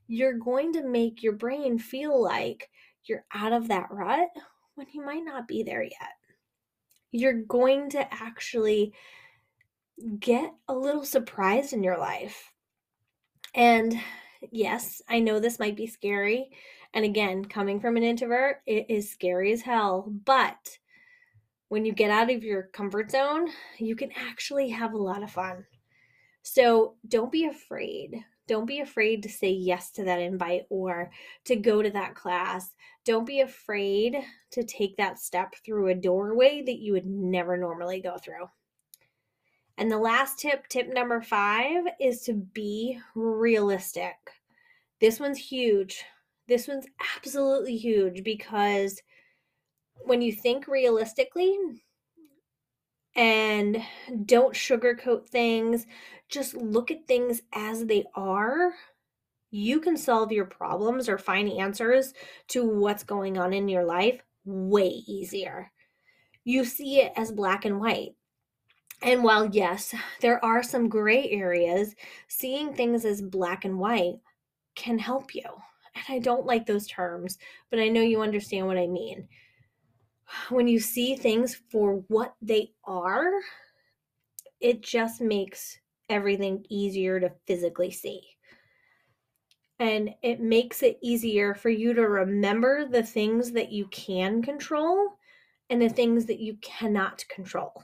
You're 0.06 0.34
going 0.38 0.72
to 0.74 0.82
make 0.86 1.22
your 1.22 1.32
brain 1.34 1.78
feel 1.78 2.20
like 2.22 2.70
you're 3.04 3.24
out 3.32 3.52
of 3.52 3.68
that 3.68 3.90
rut 3.90 4.28
when 4.74 4.86
you 4.92 5.04
might 5.04 5.24
not 5.24 5.48
be 5.48 5.62
there 5.62 5.82
yet. 5.82 6.16
You're 7.10 7.42
going 7.42 7.90
to 7.90 8.12
actually 8.12 8.92
get 10.18 10.54
a 10.68 10.74
little 10.74 11.04
surprised 11.04 11.72
in 11.72 11.82
your 11.82 11.98
life 11.98 12.52
And 13.54 13.98
yes, 14.50 15.02
I 15.08 15.20
know 15.20 15.38
this 15.38 15.58
might 15.58 15.76
be 15.76 15.86
scary. 15.86 16.50
And 16.94 17.04
again, 17.04 17.44
coming 17.44 17.80
from 17.80 17.96
an 17.96 18.02
introvert, 18.02 18.62
it 18.66 18.86
is 18.88 19.10
scary 19.10 19.52
as 19.52 19.62
hell. 19.62 20.12
But 20.24 20.78
when 21.68 21.84
you 21.84 21.92
get 21.92 22.10
out 22.10 22.30
of 22.30 22.42
your 22.44 22.64
comfort 22.64 23.10
zone, 23.10 23.48
you 23.78 23.96
can 23.96 24.10
actually 24.12 24.70
have 24.70 24.92
a 24.92 24.98
lot 24.98 25.22
of 25.22 25.30
fun. 25.30 25.64
So 26.42 26.96
don't 27.08 27.32
be 27.32 27.46
afraid. 27.46 28.24
Don't 28.48 28.66
be 28.66 28.80
afraid 28.80 29.22
to 29.22 29.28
say 29.28 29.50
yes 29.50 29.90
to 29.92 30.04
that 30.04 30.20
invite 30.20 30.66
or 30.68 31.10
to 31.44 31.56
go 31.56 31.82
to 31.82 31.90
that 31.90 32.14
class. 32.14 32.74
Don't 33.04 33.26
be 33.26 33.40
afraid 33.40 34.16
to 34.50 34.64
take 34.64 34.96
that 34.96 35.18
step 35.18 35.54
through 35.64 35.88
a 35.88 35.94
doorway 35.94 36.62
that 36.62 36.78
you 36.78 36.92
would 36.92 37.06
never 37.06 37.56
normally 37.56 38.00
go 38.00 38.18
through. 38.18 38.48
And 39.78 39.90
the 39.90 39.98
last 39.98 40.38
tip, 40.38 40.68
tip 40.68 40.92
number 40.92 41.20
five, 41.22 41.84
is 42.00 42.22
to 42.22 42.34
be 42.34 42.98
realistic. 43.14 44.16
This 45.00 45.18
one's 45.18 45.38
huge. 45.38 46.04
This 46.46 46.68
one's 46.68 46.86
absolutely 47.16 47.76
huge 47.76 48.22
because 48.22 49.00
when 50.04 50.20
you 50.20 50.32
think 50.32 50.68
realistically 50.68 51.56
and 53.14 53.82
don't 54.26 54.54
sugarcoat 54.54 55.26
things, 55.26 55.86
just 56.32 56.54
look 56.54 56.90
at 56.90 57.06
things 57.06 57.42
as 57.52 57.86
they 57.86 58.04
are, 58.14 58.72
you 59.50 59.80
can 59.80 59.96
solve 59.96 60.32
your 60.32 60.46
problems 60.46 61.08
or 61.08 61.18
find 61.18 61.50
answers 61.50 62.14
to 62.48 62.64
what's 62.64 63.04
going 63.04 63.38
on 63.38 63.52
in 63.52 63.68
your 63.68 63.84
life 63.84 64.20
way 64.44 64.88
easier. 64.88 65.70
You 66.44 66.64
see 66.64 67.00
it 67.00 67.12
as 67.16 67.30
black 67.30 67.64
and 67.64 67.78
white. 67.78 68.14
And 69.02 69.22
while, 69.22 69.46
yes, 69.46 69.94
there 70.20 70.44
are 70.44 70.62
some 70.62 70.88
gray 70.88 71.28
areas, 71.30 71.94
seeing 72.28 72.72
things 72.72 73.04
as 73.04 73.20
black 73.20 73.64
and 73.64 73.78
white 73.78 74.16
can 74.74 74.98
help 74.98 75.34
you. 75.34 75.44
And 75.94 76.04
I 76.08 76.18
don't 76.20 76.46
like 76.46 76.66
those 76.66 76.86
terms, 76.86 77.36
but 77.68 77.78
I 77.78 77.88
know 77.88 78.00
you 78.00 78.22
understand 78.22 78.66
what 78.66 78.78
I 78.78 78.86
mean 78.86 79.28
when 80.48 80.68
you 80.68 80.80
see 80.80 81.16
things 81.16 81.60
for 81.70 82.04
what 82.08 82.34
they 82.40 82.72
are, 82.84 83.30
it 84.60 84.82
just 84.82 85.20
makes 85.20 85.78
everything 86.12 86.64
easier 86.68 87.18
to 87.18 87.32
physically 87.46 87.90
see. 87.90 88.20
And 89.78 90.10
it 90.22 90.40
makes 90.40 90.82
it 90.82 90.98
easier 91.02 91.54
for 91.54 91.70
you 91.70 91.94
to 91.94 92.02
remember 92.02 92.86
the 92.86 93.02
things 93.02 93.52
that 93.52 93.72
you 93.72 93.86
can 93.86 94.42
control 94.42 95.18
and 95.70 95.80
the 95.80 95.88
things 95.88 96.26
that 96.26 96.38
you 96.38 96.56
cannot 96.60 97.24
control. 97.28 97.82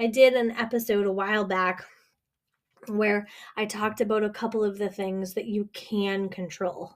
I 0.00 0.06
did 0.06 0.34
an 0.34 0.52
episode 0.52 1.06
a 1.06 1.12
while 1.12 1.44
back 1.44 1.84
where 2.86 3.28
I 3.56 3.66
talked 3.66 4.00
about 4.00 4.24
a 4.24 4.30
couple 4.30 4.64
of 4.64 4.78
the 4.78 4.88
things 4.88 5.34
that 5.34 5.46
you 5.46 5.68
can 5.72 6.28
control, 6.28 6.94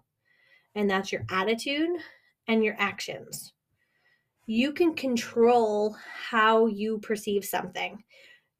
and 0.74 0.90
that's 0.90 1.12
your 1.12 1.24
attitude 1.30 1.90
and 2.48 2.64
your 2.64 2.74
actions 2.78 3.52
you 4.46 4.72
can 4.72 4.94
control 4.94 5.96
how 6.30 6.66
you 6.66 6.98
perceive 6.98 7.44
something. 7.44 8.02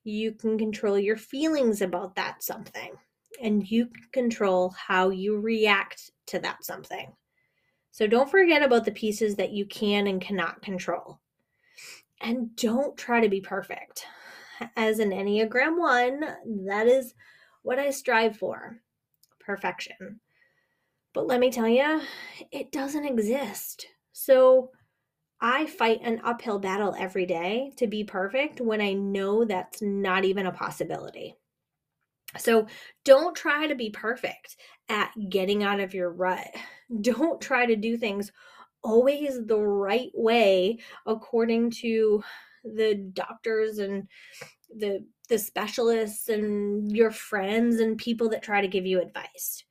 You 0.07 0.31
can 0.31 0.57
control 0.57 0.97
your 0.97 1.17
feelings 1.17 1.83
about 1.83 2.15
that 2.15 2.41
something. 2.41 2.93
And 3.43 3.69
you 3.69 3.89
control 4.13 4.71
how 4.71 5.11
you 5.11 5.41
react 5.41 6.13
to 6.29 6.39
that 6.39 6.65
something. 6.65 7.13
So 7.91 8.07
don't 8.07 8.31
forget 8.31 8.63
about 8.63 8.85
the 8.85 8.93
pieces 8.93 9.35
that 9.35 9.51
you 9.51 9.67
can 9.67 10.07
and 10.07 10.21
cannot 10.21 10.63
control. 10.63 11.19
And 12.21 12.55
don't 12.55 12.97
try 12.97 13.21
to 13.21 13.29
be 13.29 13.41
perfect. 13.41 14.07
As 14.77 15.01
an 15.01 15.11
Enneagram 15.11 15.77
1, 15.77 16.21
that 16.67 16.87
is 16.87 17.13
what 17.63 17.81
I 17.81 17.91
strive 17.91 18.37
for 18.37 18.79
perfection. 19.41 20.21
But 21.15 21.27
let 21.27 21.41
me 21.41 21.51
tell 21.51 21.69
you, 21.69 22.01
it 22.53 22.71
doesn't 22.71 23.05
exist. 23.05 23.87
So 24.13 24.71
I 25.41 25.67
fight 25.67 26.01
an 26.03 26.21
uphill 26.25 26.59
battle 26.59 26.95
every 26.99 27.27
day 27.27 27.73
to 27.77 27.87
be 27.87 28.05
perfect 28.05 28.61
when 28.61 28.81
I 28.81 28.95
know 28.95 29.45
that's 29.45 29.83
not 29.83 30.25
even 30.25 30.47
a 30.47 30.53
possibility. 30.53 31.37
So 32.39 32.67
don't 33.05 33.37
try 33.37 33.67
to 33.67 33.75
be 33.75 33.91
perfect 33.91 34.57
at 34.89 35.11
getting 35.29 35.63
out 35.63 35.81
of 35.81 35.95
your 35.95 36.11
rut. 36.11 36.47
Don't 37.01 37.41
try 37.41 37.67
to 37.67 37.77
do 37.77 37.97
things 37.97 38.31
always 38.83 39.45
the 39.45 39.59
right 39.59 40.11
way 40.15 40.79
according 41.07 41.71
to 41.71 42.23
the 42.63 42.95
doctors 43.13 43.79
and 43.79 44.07
the 44.77 45.05
the 45.29 45.39
specialists 45.39 46.29
and 46.29 46.97
your 46.97 47.11
friends 47.11 47.81
and 47.81 47.99
people 47.99 48.29
that 48.29 48.43
try 48.43 48.61
to 48.61 48.69
give 48.69 48.87
you 48.87 49.01
advice. 49.01 49.65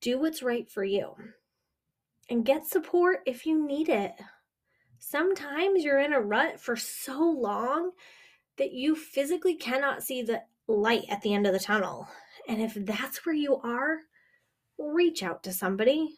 Do 0.00 0.18
what's 0.18 0.42
right 0.42 0.70
for 0.70 0.84
you. 0.84 1.14
And 2.30 2.44
get 2.44 2.66
support 2.66 3.20
if 3.26 3.44
you 3.44 3.66
need 3.66 3.90
it. 3.90 4.12
Sometimes 4.98 5.84
you're 5.84 6.00
in 6.00 6.12
a 6.12 6.20
rut 6.20 6.60
for 6.60 6.76
so 6.76 7.20
long 7.20 7.92
that 8.56 8.72
you 8.72 8.94
physically 8.94 9.54
cannot 9.54 10.02
see 10.02 10.22
the 10.22 10.42
light 10.66 11.04
at 11.08 11.22
the 11.22 11.32
end 11.32 11.46
of 11.46 11.52
the 11.52 11.58
tunnel. 11.58 12.08
And 12.48 12.60
if 12.60 12.74
that's 12.74 13.24
where 13.24 13.34
you 13.34 13.56
are, 13.56 13.98
reach 14.78 15.22
out 15.22 15.42
to 15.44 15.52
somebody. 15.52 16.16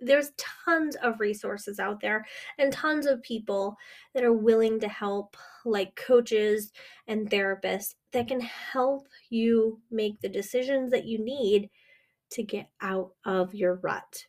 There's 0.00 0.32
tons 0.64 0.96
of 0.96 1.20
resources 1.20 1.78
out 1.78 2.00
there 2.00 2.26
and 2.58 2.72
tons 2.72 3.04
of 3.04 3.22
people 3.22 3.76
that 4.14 4.24
are 4.24 4.32
willing 4.32 4.80
to 4.80 4.88
help, 4.88 5.36
like 5.66 5.94
coaches 5.94 6.72
and 7.06 7.28
therapists, 7.28 7.94
that 8.12 8.28
can 8.28 8.40
help 8.40 9.06
you 9.28 9.80
make 9.90 10.20
the 10.20 10.28
decisions 10.28 10.90
that 10.90 11.04
you 11.04 11.22
need 11.22 11.68
to 12.30 12.42
get 12.42 12.70
out 12.80 13.10
of 13.24 13.54
your 13.54 13.74
rut. 13.82 14.26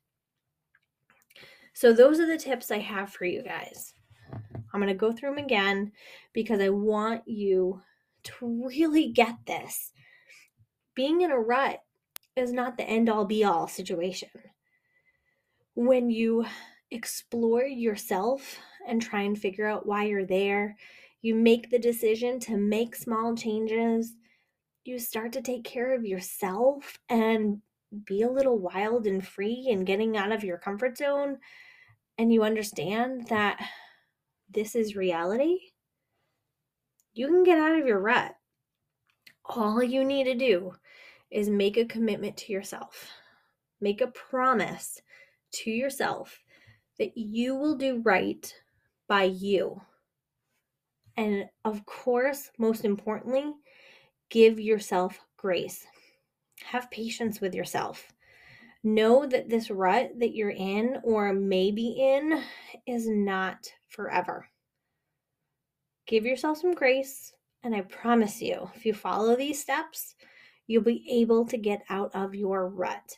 So, 1.74 1.94
those 1.94 2.20
are 2.20 2.28
the 2.28 2.38
tips 2.38 2.72
I 2.72 2.80
have 2.80 3.12
for 3.12 3.26
you 3.26 3.42
guys. 3.42 3.94
I'm 4.74 4.80
going 4.80 4.88
to 4.88 4.94
go 4.94 5.12
through 5.12 5.36
them 5.36 5.44
again 5.44 5.92
because 6.34 6.62
I 6.62 6.70
want 6.70 7.28
you 7.28 7.82
to 8.24 8.68
really 8.68 9.10
get 9.10 9.36
this. 9.46 9.92
Being 10.96 11.22
in 11.22 11.32
a 11.32 11.40
rut 11.40 11.82
is 12.36 12.54
not 12.54 12.78
the 12.78 12.84
end 12.84 13.10
all 13.10 13.26
be 13.26 13.44
all 13.44 13.68
situation. 13.68 14.30
When 15.76 16.10
you 16.10 16.46
explore 16.92 17.64
yourself 17.64 18.58
and 18.88 19.02
try 19.02 19.22
and 19.22 19.38
figure 19.38 19.68
out 19.68 19.86
why 19.86 20.06
you're 20.06 20.26
there, 20.26 20.76
you 21.22 21.36
make 21.36 21.70
the 21.70 21.80
decision 21.80 22.40
to 22.42 22.58
make 22.58 22.96
small 22.96 23.36
changes, 23.36 24.14
you 24.84 25.00
start 25.00 25.32
to 25.34 25.42
take 25.42 25.64
care 25.64 25.94
of 25.94 26.06
yourself 26.06 26.98
and 27.10 27.62
be 28.06 28.22
a 28.22 28.30
little 28.30 28.58
wild 28.58 29.06
and 29.06 29.26
free 29.26 29.68
and 29.70 29.86
getting 29.86 30.18
out 30.18 30.32
of 30.32 30.44
your 30.44 30.58
comfort 30.58 30.98
zone 30.98 31.38
and 32.18 32.32
you 32.32 32.44
understand 32.44 33.28
that 33.28 33.60
this 34.50 34.76
is 34.76 34.96
reality, 34.96 35.58
you 37.14 37.28
can 37.28 37.44
get 37.44 37.58
out 37.58 37.80
of 37.80 37.86
your 37.86 38.00
rut. 38.00 38.36
All 39.46 39.82
you 39.82 40.06
need 40.06 40.26
to 40.26 40.36
do 40.36 40.74
is 41.30 41.50
make 41.50 41.78
a 41.78 41.86
commitment 41.86 42.38
to 42.38 42.54
yourself, 42.54 43.10
make 43.80 44.02
a 44.02 44.08
promise 44.08 45.02
to 45.54 45.72
yourself 45.72 46.40
that 47.00 47.18
you 47.18 47.56
will 47.56 47.76
do 47.76 48.02
right 48.04 48.54
by 49.08 49.24
you. 49.24 49.82
And 51.18 51.50
of 51.66 51.86
course, 51.86 52.52
most 52.58 52.86
importantly, 52.86 53.52
give 54.30 54.60
yourself 54.60 55.20
grace. 55.38 55.86
Have 56.66 56.92
patience 56.92 57.42
with 57.42 57.54
yourself 57.54 58.12
know 58.84 59.26
that 59.26 59.50
this 59.50 59.70
rut 59.70 60.12
that 60.20 60.36
you're 60.36 60.50
in 60.50 60.98
or 61.04 61.34
maybe 61.34 61.90
in 62.00 62.42
is 62.88 63.08
not 63.08 63.72
forever. 63.88 64.48
Give 66.08 66.26
yourself 66.26 66.60
some 66.60 66.74
grace, 66.74 67.34
and 67.64 67.76
I 67.76 67.82
promise 67.82 68.42
you, 68.42 68.70
if 68.76 68.86
you 68.86 68.94
follow 68.94 69.36
these 69.36 69.62
steps, 69.62 70.16
you'll 70.68 70.84
be 70.84 71.06
able 71.10 71.46
to 71.46 71.58
get 71.58 71.84
out 71.90 72.12
of 72.14 72.34
your 72.34 72.70
rut. 72.70 73.18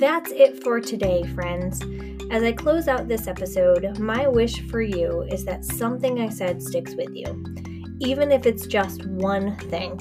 That's 0.00 0.32
it 0.32 0.62
for 0.64 0.80
today, 0.80 1.22
friends. 1.34 1.80
As 2.32 2.42
I 2.42 2.50
close 2.52 2.88
out 2.88 3.06
this 3.06 3.28
episode, 3.28 3.98
my 3.98 4.26
wish 4.26 4.68
for 4.68 4.82
you 4.82 5.22
is 5.30 5.44
that 5.44 5.64
something 5.64 6.20
I 6.20 6.28
said 6.28 6.60
sticks 6.60 6.96
with 6.96 7.14
you 7.14 7.44
even 8.00 8.32
if 8.32 8.46
it's 8.46 8.66
just 8.66 9.06
one 9.06 9.54
thing. 9.56 9.98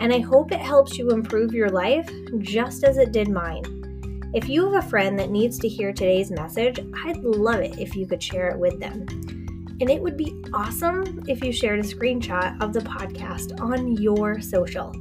And 0.00 0.12
I 0.12 0.18
hope 0.18 0.52
it 0.52 0.60
helps 0.60 0.98
you 0.98 1.10
improve 1.10 1.52
your 1.52 1.68
life 1.68 2.10
just 2.38 2.82
as 2.82 2.98
it 2.98 3.12
did 3.12 3.28
mine. 3.28 4.30
If 4.34 4.48
you 4.48 4.70
have 4.72 4.84
a 4.84 4.88
friend 4.88 5.18
that 5.18 5.30
needs 5.30 5.58
to 5.60 5.68
hear 5.68 5.92
today's 5.92 6.30
message, 6.30 6.80
I'd 7.04 7.18
love 7.18 7.60
it 7.60 7.78
if 7.78 7.94
you 7.94 8.06
could 8.06 8.22
share 8.22 8.48
it 8.48 8.58
with 8.58 8.80
them. 8.80 9.06
And 9.80 9.90
it 9.90 10.00
would 10.00 10.16
be 10.16 10.34
awesome 10.52 11.22
if 11.28 11.44
you 11.44 11.52
shared 11.52 11.80
a 11.80 11.82
screenshot 11.82 12.60
of 12.62 12.72
the 12.72 12.80
podcast 12.80 13.60
on 13.60 13.92
your 13.92 14.40
social. 14.40 14.92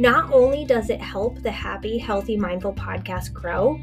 Not 0.00 0.32
only 0.32 0.64
does 0.64 0.88
it 0.88 0.98
help 0.98 1.42
the 1.42 1.50
Happy, 1.50 1.98
Healthy, 1.98 2.38
Mindful 2.38 2.72
podcast 2.72 3.34
grow, 3.34 3.78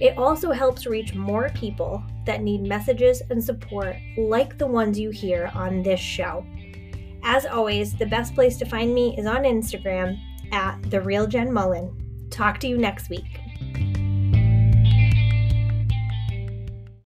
it 0.00 0.16
also 0.16 0.52
helps 0.52 0.86
reach 0.86 1.16
more 1.16 1.48
people 1.48 2.00
that 2.26 2.42
need 2.42 2.62
messages 2.62 3.22
and 3.28 3.42
support 3.42 3.96
like 4.16 4.56
the 4.56 4.68
ones 4.68 5.00
you 5.00 5.10
hear 5.10 5.50
on 5.56 5.82
this 5.82 5.98
show. 5.98 6.46
As 7.24 7.44
always, 7.44 7.92
the 7.96 8.06
best 8.06 8.36
place 8.36 8.56
to 8.58 8.66
find 8.66 8.94
me 8.94 9.16
is 9.18 9.26
on 9.26 9.42
Instagram 9.42 10.16
at 10.52 10.80
the 10.92 11.00
real 11.00 11.26
Jenn 11.26 11.52
Mullen. 11.52 11.90
Talk 12.30 12.60
to 12.60 12.68
you 12.68 12.78
next 12.78 13.10
week. 13.10 13.40